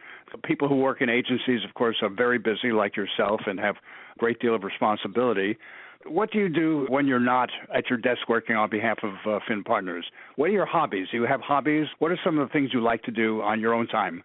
People 0.45 0.69
who 0.69 0.77
work 0.77 1.03
in 1.03 1.11
agencies, 1.11 1.61
of 1.69 1.75
course, 1.75 1.97
are 2.01 2.09
very 2.09 2.39
busy, 2.39 2.73
like 2.73 2.97
yourself, 2.97 3.43
and 3.45 3.61
have 3.61 3.75
a 3.75 4.19
great 4.19 4.41
deal 4.41 4.55
of 4.55 4.65
responsibility. 4.65 5.59
What 6.07 6.33
do 6.33 6.39
you 6.39 6.49
do 6.49 6.87
when 6.89 7.07
you're 7.07 7.21
not 7.21 7.51
at 7.77 7.91
your 7.91 7.99
desk 7.99 8.27
working 8.27 8.57
on 8.57 8.71
behalf 8.71 9.01
of 9.03 9.13
uh, 9.31 9.39
Finn 9.47 9.63
Partners? 9.63 10.07
What 10.37 10.47
are 10.47 10.55
your 10.55 10.65
hobbies? 10.65 11.09
Do 11.11 11.19
you 11.19 11.25
have 11.25 11.43
hobbies? 11.43 11.89
What 11.99 12.11
are 12.11 12.19
some 12.25 12.39
of 12.39 12.49
the 12.49 12.53
things 12.55 12.71
you 12.73 12.81
like 12.81 13.03
to 13.03 13.11
do 13.11 13.43
on 13.43 13.61
your 13.61 13.75
own 13.75 13.87
time? 13.89 14.25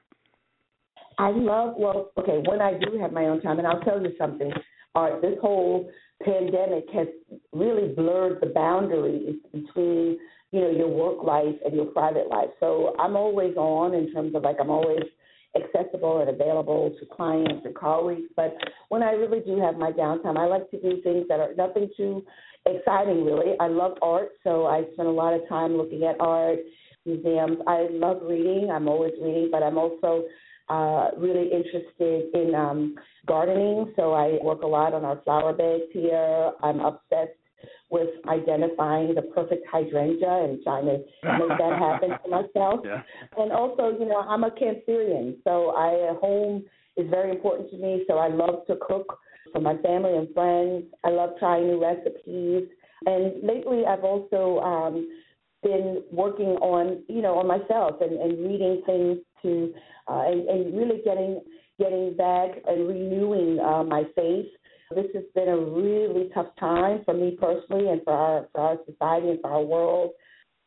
I 1.19 1.31
love, 1.31 1.73
well, 1.77 2.11
okay, 2.17 2.41
when 2.47 2.61
I 2.61 2.79
do 2.79 2.97
have 3.01 3.11
my 3.11 3.25
own 3.25 3.41
time, 3.41 3.59
and 3.59 3.67
I'll 3.67 3.81
tell 3.81 4.01
you 4.01 4.13
something. 4.17 4.53
Art. 4.95 5.21
This 5.21 5.37
whole 5.41 5.89
pandemic 6.23 6.85
has 6.93 7.07
really 7.51 7.93
blurred 7.93 8.39
the 8.41 8.47
boundaries 8.47 9.35
between 9.51 10.19
you 10.51 10.59
know 10.59 10.69
your 10.69 10.89
work 10.89 11.23
life 11.23 11.55
and 11.65 11.73
your 11.73 11.85
private 11.85 12.27
life. 12.29 12.49
So 12.59 12.95
I'm 12.99 13.15
always 13.15 13.55
on 13.55 13.93
in 13.93 14.11
terms 14.13 14.35
of 14.35 14.43
like 14.43 14.57
I'm 14.59 14.69
always 14.69 15.03
accessible 15.55 16.21
and 16.21 16.29
available 16.29 16.95
to 16.99 17.05
clients 17.05 17.65
and 17.65 17.75
colleagues. 17.75 18.29
But 18.35 18.55
when 18.89 19.03
I 19.03 19.11
really 19.11 19.41
do 19.41 19.59
have 19.59 19.77
my 19.77 19.91
downtime, 19.91 20.37
I 20.37 20.45
like 20.45 20.69
to 20.71 20.81
do 20.81 21.01
things 21.01 21.25
that 21.27 21.39
are 21.39 21.53
nothing 21.55 21.89
too 21.97 22.23
exciting 22.65 23.25
really. 23.25 23.55
I 23.59 23.67
love 23.67 23.97
art, 24.01 24.29
so 24.43 24.65
I 24.65 24.83
spend 24.93 25.07
a 25.07 25.11
lot 25.11 25.33
of 25.33 25.47
time 25.49 25.75
looking 25.77 26.03
at 26.03 26.19
art, 26.19 26.59
museums. 27.05 27.57
I 27.67 27.87
love 27.89 28.21
reading. 28.23 28.69
I'm 28.71 28.87
always 28.87 29.13
reading, 29.21 29.49
but 29.51 29.63
I'm 29.63 29.77
also 29.77 30.25
uh, 30.69 31.09
really 31.17 31.51
interested 31.51 32.33
in 32.33 32.55
um, 32.55 32.95
gardening. 33.27 33.93
So 33.95 34.13
I 34.13 34.37
work 34.43 34.61
a 34.63 34.67
lot 34.67 34.93
on 34.93 35.05
our 35.05 35.21
flower 35.23 35.53
beds 35.53 35.83
here. 35.93 36.51
I'm 36.63 36.79
obsessed 36.79 37.37
with 37.89 38.09
identifying 38.27 39.13
the 39.13 39.21
perfect 39.21 39.67
hydrangea 39.69 40.45
and 40.45 40.63
trying 40.63 40.85
to 40.85 40.97
make 40.97 41.57
that 41.57 41.77
happen 41.77 42.11
for 42.23 42.29
myself. 42.29 42.79
Yeah. 42.85 43.03
And 43.37 43.51
also, 43.51 43.91
you 43.99 44.05
know, 44.05 44.19
I'm 44.21 44.43
a 44.43 44.49
Cancerian, 44.49 45.35
so 45.43 45.71
I 45.71 46.15
home 46.19 46.63
is 46.97 47.09
very 47.09 47.31
important 47.31 47.69
to 47.71 47.77
me. 47.77 48.03
So 48.07 48.17
I 48.17 48.27
love 48.27 48.65
to 48.67 48.77
cook 48.87 49.19
for 49.53 49.61
my 49.61 49.77
family 49.77 50.15
and 50.17 50.33
friends. 50.33 50.85
I 51.03 51.09
love 51.09 51.31
trying 51.39 51.67
new 51.67 51.81
recipes. 51.81 52.67
And 53.05 53.43
lately, 53.43 53.83
I've 53.85 54.03
also 54.03 54.59
um, 54.59 55.07
been 55.63 56.03
working 56.11 56.57
on, 56.61 57.03
you 57.07 57.21
know, 57.21 57.37
on 57.37 57.47
myself 57.47 58.01
and, 58.01 58.19
and 58.19 58.43
reading 58.43 58.81
things 58.85 59.17
to, 59.43 59.73
uh, 60.07 60.23
and, 60.25 60.47
and 60.47 60.77
really 60.77 61.01
getting 61.03 61.41
getting 61.79 62.15
back 62.15 62.49
and 62.67 62.87
renewing 62.87 63.59
uh, 63.59 63.83
my 63.83 64.03
faith. 64.15 64.45
This 64.93 65.07
has 65.15 65.23
been 65.33 65.47
a 65.47 65.57
really 65.57 66.29
tough 66.33 66.47
time 66.59 67.01
for 67.05 67.13
me 67.13 67.37
personally 67.39 67.89
and 67.89 68.01
for 68.03 68.13
our 68.13 68.47
for 68.51 68.61
our 68.61 68.77
society 68.85 69.29
and 69.29 69.41
for 69.41 69.51
our 69.51 69.63
world. 69.63 70.11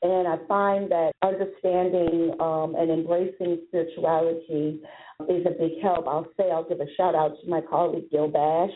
And 0.03 0.29
I 0.29 0.37
find 0.47 0.91
that 0.91 1.13
understanding 1.23 2.35
um, 2.41 2.75
and 2.77 2.91
embracing 2.91 3.61
spirituality 3.69 4.83
is 5.29 5.47
a 5.47 5.51
big 5.51 5.81
help. 5.83 6.07
I'll 6.07 6.27
say 6.37 6.51
I'll 6.51 6.69
give 6.69 6.81
a 6.81 6.95
shout 6.97 7.15
out 7.15 7.33
to 7.43 7.49
my 7.49 7.61
colleague 7.63 8.11
Gil 8.11 8.31
Bashe. 8.31 8.69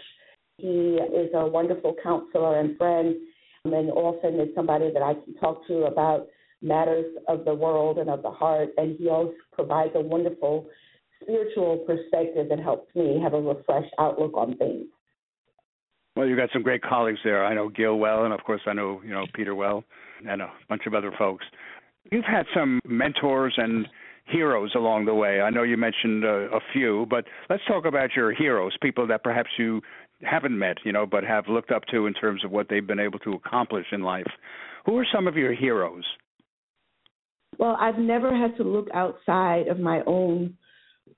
He 0.57 0.97
is 0.97 1.31
a 1.35 1.47
wonderful 1.47 1.95
counselor 2.03 2.61
and 2.61 2.77
friend, 2.79 3.15
and 3.75 3.91
often 3.91 4.41
is 4.41 4.49
somebody 4.55 4.91
that 4.93 5.03
I 5.03 5.15
can 5.15 5.35
talk 5.35 5.67
to 5.69 5.85
about 5.85 6.29
matters 6.63 7.07
of 7.29 7.45
the 7.45 7.55
world 7.55 7.99
and 7.99 8.11
of 8.11 8.23
the 8.23 8.31
heart. 8.31 8.71
And 8.77 8.97
he 8.99 9.09
also 9.09 9.33
provides 9.53 9.93
a 9.95 10.01
wonderful 10.01 10.67
spiritual 11.23 11.79
perspective 11.79 12.49
that 12.49 12.61
helps 12.61 12.95
me 12.95 13.21
have 13.23 13.35
a 13.35 13.41
refreshed 13.41 13.93
outlook 13.99 14.33
on 14.35 14.57
things. 14.57 14.87
Well, 16.17 16.27
you've 16.27 16.39
got 16.39 16.51
some 16.53 16.63
great 16.63 16.83
colleagues 16.83 17.21
there. 17.23 17.45
I 17.45 17.55
know 17.55 17.69
Gil 17.69 17.97
well, 17.97 18.25
and 18.25 18.35
of 18.35 18.43
course 18.43 18.63
I 18.67 18.73
know 18.73 19.01
you 19.05 19.13
know 19.13 19.27
Peter 19.35 19.55
well, 19.55 19.85
and 20.29 20.43
a 20.43 20.51
bunch 20.69 20.83
of 20.87 20.95
other 20.95 21.13
folks. 21.17 21.45
You've 22.11 22.25
had 22.25 22.47
some 22.55 22.81
mentors 22.85 23.55
and 23.57 23.87
heroes 24.27 24.73
along 24.75 25.05
the 25.05 25.15
way. 25.15 25.41
I 25.41 25.51
know 25.51 25.63
you 25.63 25.77
mentioned 25.77 26.25
uh, 26.25 26.51
a 26.51 26.61
few, 26.73 27.07
but 27.09 27.25
let's 27.49 27.63
talk 27.67 27.85
about 27.85 28.11
your 28.17 28.33
heroes, 28.35 28.77
people 28.83 29.07
that 29.07 29.23
perhaps 29.23 29.51
you 29.59 29.81
haven't 30.23 30.59
met, 30.59 30.79
you 30.85 30.93
know, 30.93 31.07
but 31.07 31.25
have 31.25 31.45
looked 31.49 31.71
up 31.71 31.83
to 31.93 32.07
in 32.07 32.15
terms 32.15 32.45
of 32.45 32.51
what 32.51 32.69
they've 32.69 32.87
been 32.87 33.01
able 33.01 33.19
to 33.21 33.33
accomplish 33.33 33.87
in 33.93 34.03
life. 34.03 34.27
Who 34.87 34.97
are 34.99 35.07
some 35.13 35.27
of 35.27 35.37
your 35.37 35.55
heroes? 35.55 36.05
Well, 37.59 37.77
I've 37.81 37.99
never 37.99 38.37
had 38.37 38.57
to 38.57 38.63
look 38.63 38.89
outside 38.95 39.69
of 39.69 39.81
my 39.81 40.03
own 40.07 40.55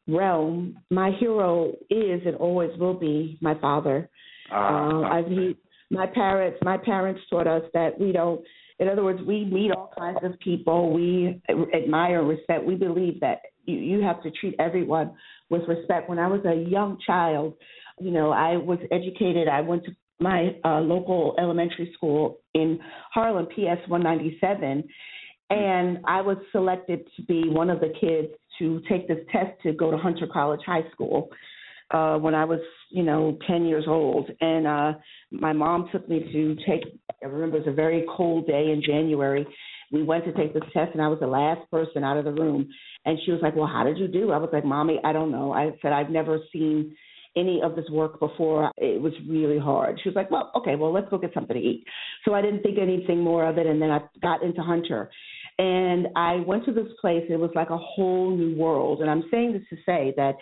realm. 0.09 0.79
My 0.91 1.13
hero 1.19 1.73
is 1.91 2.23
and 2.25 2.37
always 2.37 2.71
will 2.79 2.95
be 2.95 3.39
my 3.41 3.59
father. 3.61 4.09
Uh, 4.51 4.55
uh, 4.55 5.03
I've 5.03 5.27
he, 5.27 5.57
my 5.91 6.07
parents. 6.07 6.59
My 6.63 6.79
parents 6.79 7.21
taught 7.29 7.47
us 7.47 7.63
that 7.75 7.99
we 7.99 8.13
don't. 8.13 8.41
In 8.79 8.89
other 8.89 9.05
words, 9.05 9.21
we 9.27 9.45
meet 9.45 9.71
all 9.71 9.93
kinds 9.99 10.19
of 10.23 10.39
people. 10.41 10.93
We 10.93 11.43
admire, 11.75 12.25
respect. 12.25 12.65
We 12.65 12.77
believe 12.77 13.21
that 13.21 13.41
you, 13.67 13.77
you 13.77 14.03
have 14.03 14.23
to 14.23 14.31
treat 14.31 14.55
everyone 14.59 15.13
with 15.51 15.63
respect. 15.69 16.09
When 16.09 16.19
I 16.19 16.27
was 16.29 16.41
a 16.47 16.69
young 16.69 16.99
child, 17.07 17.55
you 18.01 18.11
know, 18.11 18.31
I 18.31 18.57
was 18.57 18.79
educated. 18.91 19.49
I 19.49 19.61
went 19.61 19.85
to 19.85 19.93
my 20.21 20.57
uh, 20.65 20.81
local 20.81 21.35
elementary 21.39 21.93
school 21.95 22.39
in 22.55 22.79
Harlem, 23.13 23.47
PS 23.47 23.89
197, 23.89 24.85
and 25.51 25.99
I 26.07 26.21
was 26.21 26.37
selected 26.53 27.07
to 27.17 27.23
be 27.23 27.49
one 27.49 27.71
of 27.71 27.81
the 27.81 27.93
kids 28.01 28.29
to 28.59 28.81
take 28.89 29.09
this 29.09 29.19
test 29.33 29.61
to 29.63 29.73
go 29.73 29.91
to 29.91 29.97
Hunter 29.97 30.29
College 30.31 30.61
High 30.67 30.85
School 30.93 31.31
uh, 31.91 32.17
when 32.19 32.35
I 32.35 32.45
was, 32.45 32.61
you 32.91 33.03
know, 33.03 33.39
10 33.49 33.65
years 33.65 33.85
old. 33.89 34.31
And 34.41 34.67
uh, 34.67 34.93
my 35.31 35.53
mom 35.53 35.89
took 35.91 36.09
me 36.09 36.21
to 36.33 36.55
take, 36.67 36.85
I 37.23 37.27
remember 37.27 37.57
it 37.57 37.67
was 37.67 37.73
a 37.73 37.75
very 37.75 38.05
cold 38.17 38.47
day 38.47 38.71
in 38.71 38.83
January. 38.85 39.47
We 39.91 40.05
went 40.05 40.25
to 40.27 40.33
take 40.33 40.55
this 40.55 40.63
test, 40.73 40.93
and 40.93 41.03
I 41.03 41.09
was 41.09 41.19
the 41.19 41.27
last 41.27 41.69
person 41.71 42.05
out 42.05 42.17
of 42.17 42.25
the 42.25 42.33
room. 42.33 42.69
And 43.05 43.19
she 43.25 43.33
was 43.33 43.41
like, 43.43 43.57
Well, 43.57 43.67
how 43.67 43.83
did 43.83 43.99
you 43.99 44.07
do? 44.07 44.31
I 44.31 44.37
was 44.37 44.51
like, 44.53 44.65
Mommy, 44.65 45.01
I 45.03 45.13
don't 45.13 45.33
know. 45.33 45.53
I 45.53 45.71
said, 45.83 45.93
I've 45.93 46.11
never 46.11 46.39
seen 46.53 46.95
any 47.37 47.61
of 47.63 47.77
this 47.77 47.89
work 47.91 48.19
before. 48.19 48.71
It 48.77 49.01
was 49.01 49.13
really 49.29 49.59
hard. 49.59 49.99
She 50.03 50.09
was 50.09 50.17
like, 50.17 50.31
Well, 50.31 50.51
okay, 50.57 50.77
well, 50.77 50.93
let's 50.93 51.09
go 51.09 51.19
get 51.19 51.35
something 51.35 51.57
to 51.57 51.63
eat. 51.63 51.85
So 52.25 52.35
I 52.35 52.43
didn't 52.43 52.63
think 52.63 52.79
anything 52.79 53.21
more 53.21 53.49
of 53.49 53.59
it. 53.59 53.67
And 53.67 53.81
then 53.81 53.91
I 53.91 54.01
got 54.23 54.43
into 54.43 54.63
Hunter. 54.63 55.11
And 55.59 56.09
I 56.17 56.37
went 56.47 56.65
to 56.67 56.73
this 56.73 56.87
place. 57.01 57.25
It 57.29 57.39
was 57.39 57.51
like 57.55 57.69
a 57.69 57.77
whole 57.77 58.35
new 58.35 58.57
world. 58.57 59.03
And 59.03 59.11
I'm 59.11 59.25
saying 59.31 59.53
this 59.53 59.63
to 59.69 59.77
say 59.85 60.15
that 60.17 60.37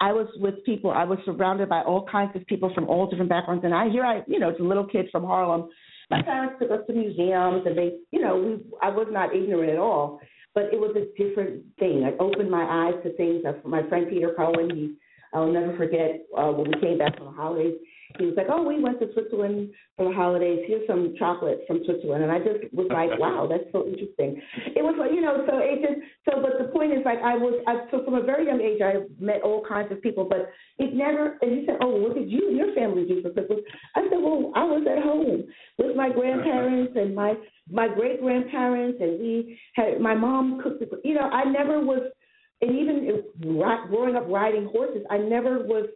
I 0.00 0.12
was 0.12 0.26
with 0.36 0.64
people. 0.64 0.90
I 0.90 1.04
was 1.04 1.18
surrounded 1.24 1.68
by 1.68 1.82
all 1.82 2.06
kinds 2.10 2.34
of 2.34 2.44
people 2.46 2.72
from 2.74 2.88
all 2.88 3.08
different 3.08 3.30
backgrounds. 3.30 3.64
And 3.64 3.72
I 3.72 3.88
here 3.88 4.04
I, 4.04 4.22
you 4.26 4.38
know, 4.40 4.48
it's 4.48 4.60
a 4.60 4.64
little 4.64 4.86
kid 4.86 5.06
from 5.12 5.24
Harlem. 5.24 5.68
My 6.10 6.22
parents 6.22 6.56
took 6.60 6.70
us 6.70 6.80
to 6.86 6.92
museums, 6.92 7.62
and 7.66 7.78
they, 7.78 7.92
you 8.10 8.20
know, 8.20 8.36
we, 8.36 8.76
I 8.82 8.90
was 8.90 9.06
not 9.10 9.34
ignorant 9.34 9.70
at 9.70 9.78
all. 9.78 10.20
But 10.54 10.64
it 10.64 10.78
was 10.78 10.94
a 10.96 11.22
different 11.22 11.64
thing. 11.78 12.04
I 12.04 12.16
opened 12.22 12.50
my 12.50 12.62
eyes 12.62 12.94
to 13.04 13.16
things. 13.16 13.42
My 13.64 13.88
friend 13.88 14.06
Peter 14.08 14.34
Cohen, 14.36 14.70
he, 14.70 14.94
I'll 15.34 15.52
never 15.52 15.76
forget 15.76 16.24
uh, 16.36 16.52
when 16.52 16.70
we 16.70 16.80
came 16.80 16.98
back 16.98 17.16
from 17.16 17.26
the 17.26 17.32
holidays 17.32 17.74
he 18.18 18.26
was 18.26 18.34
like, 18.36 18.46
"Oh, 18.48 18.62
we 18.62 18.78
went 18.78 19.00
to 19.00 19.12
Switzerland 19.12 19.70
for 19.96 20.08
the 20.08 20.14
holidays. 20.14 20.62
Here's 20.66 20.86
some 20.86 21.14
chocolate 21.18 21.64
from 21.66 21.82
Switzerland." 21.84 22.22
And 22.22 22.30
I 22.30 22.38
just 22.38 22.72
was 22.72 22.86
like, 22.90 23.10
"Wow, 23.18 23.48
that's 23.50 23.66
so 23.72 23.86
interesting." 23.86 24.40
It 24.76 24.82
was 24.82 24.94
like, 24.98 25.10
you 25.10 25.20
know, 25.20 25.44
so 25.48 25.58
it 25.58 25.82
just 25.82 25.98
so. 26.28 26.40
But 26.40 26.58
the 26.58 26.70
point 26.70 26.92
is, 26.92 27.02
like, 27.04 27.18
I 27.18 27.34
was, 27.34 27.58
I, 27.66 27.90
so 27.90 28.04
from 28.04 28.14
a 28.14 28.22
very 28.22 28.46
young 28.46 28.60
age, 28.60 28.80
I 28.82 29.02
met 29.18 29.42
all 29.42 29.64
kinds 29.66 29.90
of 29.90 30.00
people, 30.00 30.24
but 30.24 30.50
it 30.78 30.94
never. 30.94 31.38
And 31.42 31.58
he 31.58 31.66
said, 31.66 31.78
"Oh, 31.80 31.90
what 31.96 32.14
did 32.14 32.30
you 32.30 32.48
and 32.48 32.56
your 32.56 32.74
family 32.74 33.06
do 33.06 33.22
for 33.22 33.30
Christmas?" 33.30 33.60
I 33.96 34.02
said, 34.02 34.22
"Well, 34.22 34.52
I 34.54 34.64
was 34.64 34.86
at 34.86 35.02
home 35.02 35.44
with 35.78 35.96
my 35.96 36.10
grandparents 36.10 36.94
and 36.94 37.14
my 37.14 37.34
my 37.70 37.88
great 37.88 38.20
grandparents, 38.20 38.98
and 39.00 39.18
we 39.18 39.58
had 39.74 40.00
my 40.00 40.14
mom 40.14 40.60
cooked. 40.62 40.84
You 41.02 41.14
know, 41.14 41.28
I 41.28 41.44
never 41.50 41.80
was." 41.80 42.13
And 42.64 42.78
even 42.78 43.22
growing 43.88 44.16
up 44.16 44.24
riding 44.28 44.66
horses, 44.72 45.02
I 45.10 45.18
never 45.18 45.58
was 45.64 45.86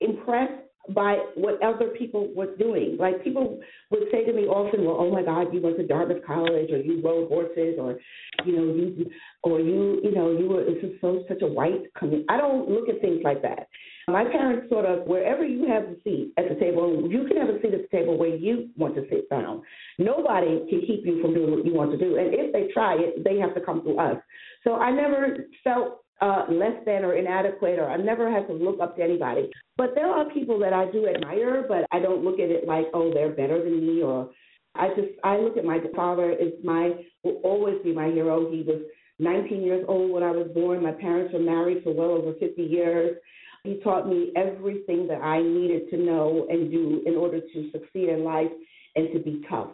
impressed 0.00 0.64
by 0.94 1.16
what 1.34 1.62
other 1.62 1.88
people 1.98 2.28
were 2.34 2.56
doing. 2.56 2.96
Like 2.98 3.22
people 3.22 3.60
would 3.90 4.04
say 4.10 4.24
to 4.24 4.32
me 4.32 4.42
often, 4.46 4.84
"Well, 4.84 4.96
oh 4.98 5.10
my 5.10 5.22
God, 5.22 5.52
you 5.52 5.60
went 5.60 5.76
to 5.76 5.86
Dartmouth 5.86 6.24
College, 6.26 6.72
or 6.72 6.78
you 6.78 7.00
rode 7.02 7.28
horses, 7.28 7.78
or 7.78 8.00
you 8.44 8.56
know, 8.56 8.64
you 8.74 9.10
or 9.42 9.60
you, 9.60 10.00
you 10.02 10.12
know, 10.12 10.32
you 10.32 10.48
were 10.48 10.64
this 10.64 10.82
is 10.82 11.00
so 11.00 11.24
such 11.28 11.42
a 11.42 11.46
white 11.46 11.92
community." 11.94 12.26
I 12.28 12.38
don't 12.38 12.68
look 12.68 12.88
at 12.88 13.00
things 13.00 13.20
like 13.22 13.42
that. 13.42 13.68
My 14.08 14.24
parents 14.24 14.70
sort 14.70 14.86
of 14.86 15.06
wherever 15.06 15.44
you 15.44 15.68
have 15.68 15.82
a 15.84 15.96
seat 16.02 16.32
at 16.38 16.48
the 16.48 16.54
table, 16.54 17.06
you 17.10 17.26
can 17.28 17.36
have 17.36 17.50
a 17.50 17.60
seat 17.60 17.74
at 17.74 17.82
the 17.82 17.96
table 17.96 18.16
where 18.16 18.34
you 18.34 18.70
want 18.76 18.94
to 18.94 19.06
sit 19.10 19.28
down. 19.28 19.62
Nobody 19.98 20.64
can 20.70 20.80
keep 20.80 21.04
you 21.04 21.20
from 21.20 21.34
doing 21.34 21.50
what 21.50 21.66
you 21.66 21.74
want 21.74 21.92
to 21.92 21.98
do, 21.98 22.16
and 22.16 22.32
if 22.32 22.52
they 22.52 22.72
try 22.72 22.96
it, 22.98 23.22
they 23.22 23.38
have 23.38 23.54
to 23.54 23.60
come 23.60 23.82
through 23.82 23.98
us. 23.98 24.16
So 24.64 24.76
I 24.76 24.90
never 24.90 25.44
felt 25.62 26.00
uh, 26.20 26.44
less 26.50 26.74
than 26.84 27.04
or 27.04 27.14
inadequate, 27.14 27.78
or 27.78 27.88
I've 27.88 28.04
never 28.04 28.30
had 28.30 28.46
to 28.48 28.52
look 28.52 28.80
up 28.80 28.96
to 28.96 29.02
anybody. 29.02 29.50
But 29.76 29.94
there 29.94 30.08
are 30.08 30.28
people 30.30 30.58
that 30.60 30.72
I 30.72 30.90
do 30.90 31.06
admire, 31.06 31.64
but 31.68 31.86
I 31.92 32.00
don't 32.00 32.24
look 32.24 32.40
at 32.40 32.50
it 32.50 32.66
like, 32.66 32.86
oh, 32.92 33.12
they're 33.12 33.32
better 33.32 33.62
than 33.62 33.86
me, 33.86 34.02
or 34.02 34.30
I 34.74 34.88
just 34.88 35.08
I 35.24 35.38
look 35.38 35.56
at 35.56 35.64
my 35.64 35.78
father 35.94 36.32
as 36.32 36.52
my 36.64 36.92
will 37.24 37.40
always 37.44 37.76
be 37.82 37.92
my 37.92 38.08
hero. 38.08 38.50
He 38.50 38.62
was 38.62 38.82
19 39.18 39.62
years 39.62 39.84
old 39.88 40.10
when 40.10 40.22
I 40.22 40.30
was 40.30 40.48
born. 40.54 40.82
My 40.82 40.92
parents 40.92 41.32
were 41.32 41.40
married 41.40 41.82
for 41.82 41.92
well 41.92 42.10
over 42.10 42.32
50 42.38 42.62
years. 42.62 43.16
He 43.64 43.80
taught 43.82 44.08
me 44.08 44.32
everything 44.36 45.08
that 45.08 45.20
I 45.20 45.42
needed 45.42 45.90
to 45.90 45.96
know 45.96 46.46
and 46.48 46.70
do 46.70 47.02
in 47.04 47.14
order 47.14 47.40
to 47.40 47.70
succeed 47.72 48.08
in 48.08 48.24
life 48.24 48.50
and 48.94 49.12
to 49.12 49.18
be 49.18 49.42
tough. 49.50 49.70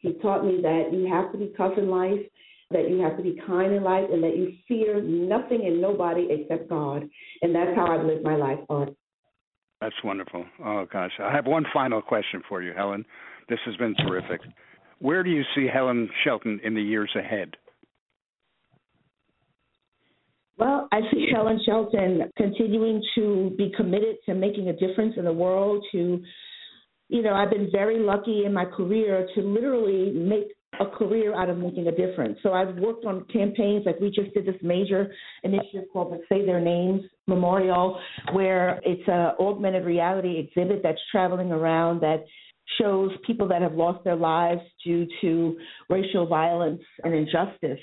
He 0.00 0.12
taught 0.14 0.44
me 0.44 0.60
that 0.62 0.90
you 0.92 1.06
have 1.12 1.32
to 1.32 1.38
be 1.38 1.52
tough 1.56 1.78
in 1.78 1.88
life 1.88 2.20
that 2.72 2.90
you 2.90 3.00
have 3.00 3.16
to 3.16 3.22
be 3.22 3.40
kind 3.46 3.72
in 3.72 3.82
life 3.82 4.06
and 4.12 4.22
that 4.22 4.36
you 4.36 4.52
fear 4.66 5.02
nothing 5.02 5.62
and 5.66 5.80
nobody 5.80 6.28
except 6.30 6.68
God. 6.68 7.08
And 7.42 7.54
that's 7.54 7.74
how 7.74 7.86
I've 7.86 8.04
lived 8.04 8.24
my 8.24 8.36
life 8.36 8.58
on. 8.68 8.96
That's 9.80 9.94
wonderful. 10.04 10.44
Oh, 10.64 10.86
gosh. 10.92 11.12
I 11.20 11.32
have 11.32 11.46
one 11.46 11.64
final 11.72 12.00
question 12.00 12.42
for 12.48 12.62
you, 12.62 12.72
Helen. 12.76 13.04
This 13.48 13.58
has 13.66 13.76
been 13.76 13.94
terrific. 14.06 14.40
Where 15.00 15.22
do 15.22 15.30
you 15.30 15.42
see 15.54 15.66
Helen 15.72 16.08
Shelton 16.22 16.60
in 16.62 16.74
the 16.74 16.82
years 16.82 17.10
ahead? 17.16 17.56
Well, 20.58 20.88
I 20.92 21.00
see 21.10 21.26
Helen 21.32 21.60
Shelton 21.66 22.30
continuing 22.36 23.02
to 23.16 23.52
be 23.58 23.72
committed 23.76 24.16
to 24.26 24.34
making 24.34 24.68
a 24.68 24.72
difference 24.72 25.14
in 25.16 25.24
the 25.24 25.32
world, 25.32 25.84
to 25.92 26.22
you 27.12 27.20
know, 27.20 27.34
I've 27.34 27.50
been 27.50 27.68
very 27.70 27.98
lucky 27.98 28.44
in 28.46 28.54
my 28.54 28.64
career 28.64 29.28
to 29.34 29.42
literally 29.42 30.12
make 30.12 30.46
a 30.80 30.86
career 30.86 31.34
out 31.34 31.50
of 31.50 31.58
making 31.58 31.86
a 31.86 31.90
difference. 31.90 32.38
So 32.42 32.52
I've 32.52 32.76
worked 32.76 33.04
on 33.04 33.24
campaigns 33.32 33.84
like 33.84 34.00
we 34.00 34.10
just 34.10 34.32
did 34.34 34.46
this 34.46 34.60
major 34.62 35.12
initiative 35.44 35.84
called 35.92 36.12
the 36.12 36.20
Say 36.28 36.46
Their 36.46 36.60
Names 36.60 37.02
Memorial, 37.26 38.00
where 38.32 38.80
it's 38.84 39.06
an 39.06 39.32
augmented 39.38 39.84
reality 39.84 40.38
exhibit 40.38 40.80
that's 40.82 41.00
traveling 41.10 41.52
around 41.52 42.00
that 42.00 42.24
shows 42.80 43.10
people 43.26 43.46
that 43.48 43.60
have 43.60 43.74
lost 43.74 44.02
their 44.04 44.16
lives 44.16 44.60
due 44.84 45.06
to 45.20 45.58
racial 45.90 46.26
violence 46.26 46.80
and 47.04 47.14
injustice. 47.14 47.78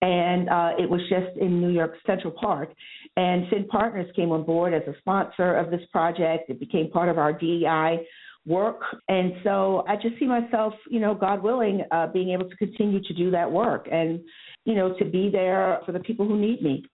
And 0.00 0.48
uh, 0.48 0.70
it 0.78 0.88
was 0.88 1.00
just 1.08 1.36
in 1.40 1.60
New 1.60 1.70
York 1.70 1.94
Central 2.06 2.32
Park. 2.32 2.72
And 3.16 3.48
Finn 3.50 3.66
Partners 3.68 4.10
came 4.16 4.32
on 4.32 4.44
board 4.44 4.74
as 4.74 4.82
a 4.88 4.98
sponsor 4.98 5.54
of 5.54 5.70
this 5.70 5.82
project. 5.92 6.50
It 6.50 6.58
became 6.58 6.90
part 6.90 7.08
of 7.08 7.18
our 7.18 7.32
DEI 7.32 8.04
work. 8.46 8.80
And 9.08 9.32
so 9.44 9.84
I 9.88 9.96
just 9.96 10.18
see 10.18 10.26
myself, 10.26 10.74
you 10.90 11.00
know, 11.00 11.14
God 11.14 11.42
willing, 11.42 11.82
uh, 11.90 12.08
being 12.08 12.30
able 12.30 12.48
to 12.48 12.56
continue 12.56 13.02
to 13.02 13.14
do 13.14 13.30
that 13.30 13.50
work 13.50 13.88
and, 13.90 14.20
you 14.64 14.74
know, 14.74 14.96
to 14.98 15.04
be 15.04 15.30
there 15.30 15.80
for 15.86 15.92
the 15.92 16.00
people 16.00 16.26
who 16.26 16.38
need 16.38 16.62
me. 16.62 16.84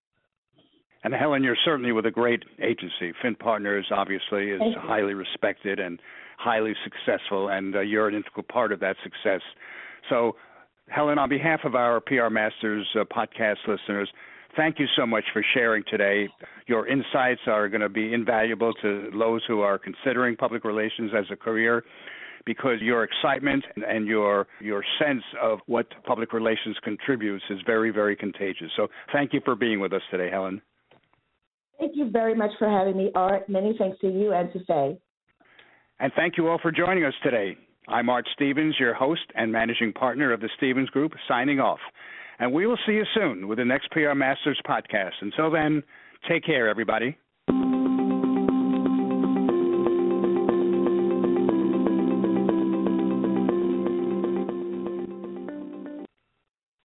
And 1.03 1.13
Helen, 1.13 1.43
you're 1.43 1.57
certainly 1.63 1.91
with 1.91 2.05
a 2.05 2.11
great 2.11 2.43
agency. 2.61 3.13
Finn 3.21 3.35
Partners 3.35 3.85
obviously 3.91 4.49
is 4.49 4.61
highly 4.79 5.13
respected 5.13 5.79
and 5.79 5.99
highly 6.37 6.73
successful, 6.83 7.49
and 7.49 7.75
uh, 7.75 7.79
you're 7.79 8.07
an 8.07 8.15
integral 8.15 8.43
part 8.43 8.71
of 8.73 8.79
that 8.81 8.97
success. 9.03 9.41
So, 10.09 10.35
Helen, 10.89 11.17
on 11.17 11.29
behalf 11.29 11.61
of 11.63 11.75
our 11.75 12.01
PR 12.01 12.29
Masters 12.29 12.85
uh, 12.99 13.03
podcast 13.05 13.57
listeners, 13.67 14.09
thank 14.55 14.79
you 14.79 14.85
so 14.95 15.05
much 15.05 15.23
for 15.33 15.43
sharing 15.53 15.83
today. 15.89 16.27
Your 16.67 16.87
insights 16.87 17.41
are 17.47 17.69
going 17.69 17.81
to 17.81 17.89
be 17.89 18.13
invaluable 18.13 18.73
to 18.81 19.09
those 19.17 19.41
who 19.47 19.61
are 19.61 19.77
considering 19.77 20.35
public 20.35 20.63
relations 20.63 21.11
as 21.17 21.25
a 21.31 21.35
career 21.35 21.83
because 22.45 22.81
your 22.81 23.03
excitement 23.03 23.63
and 23.87 24.07
your 24.07 24.47
your 24.61 24.83
sense 24.99 25.23
of 25.41 25.59
what 25.67 25.87
public 26.05 26.33
relations 26.33 26.77
contributes 26.83 27.43
is 27.49 27.59
very 27.65 27.91
very 27.91 28.15
contagious. 28.15 28.71
So 28.75 28.87
thank 29.11 29.33
you 29.33 29.41
for 29.43 29.55
being 29.55 29.79
with 29.79 29.93
us 29.93 30.01
today, 30.09 30.29
Helen. 30.31 30.61
Thank 31.79 31.95
you 31.95 32.09
very 32.09 32.35
much 32.35 32.51
for 32.59 32.69
having 32.69 32.97
me, 32.97 33.11
Art. 33.15 33.47
Many 33.49 33.75
thanks 33.77 33.99
to 34.01 34.07
you 34.07 34.33
and 34.33 34.51
to 34.53 34.65
Faye. 34.65 34.97
And 35.99 36.11
thank 36.15 36.37
you 36.37 36.47
all 36.47 36.59
for 36.61 36.71
joining 36.71 37.05
us 37.05 37.13
today. 37.23 37.55
I'm 37.87 38.09
Art 38.09 38.27
Stevens, 38.33 38.75
your 38.79 38.93
host 38.93 39.21
and 39.35 39.51
managing 39.51 39.93
partner 39.93 40.31
of 40.31 40.41
the 40.41 40.49
Stevens 40.57 40.89
Group, 40.89 41.13
signing 41.27 41.59
off. 41.59 41.79
And 42.39 42.53
we 42.53 42.65
will 42.65 42.79
see 42.85 42.93
you 42.93 43.03
soon 43.13 43.47
with 43.47 43.57
the 43.57 43.65
next 43.65 43.91
PR 43.91 44.13
Masters 44.15 44.59
podcast. 44.67 45.13
Until 45.21 45.51
then, 45.51 45.83
take 46.27 46.45
care, 46.45 46.69
everybody. 46.69 47.17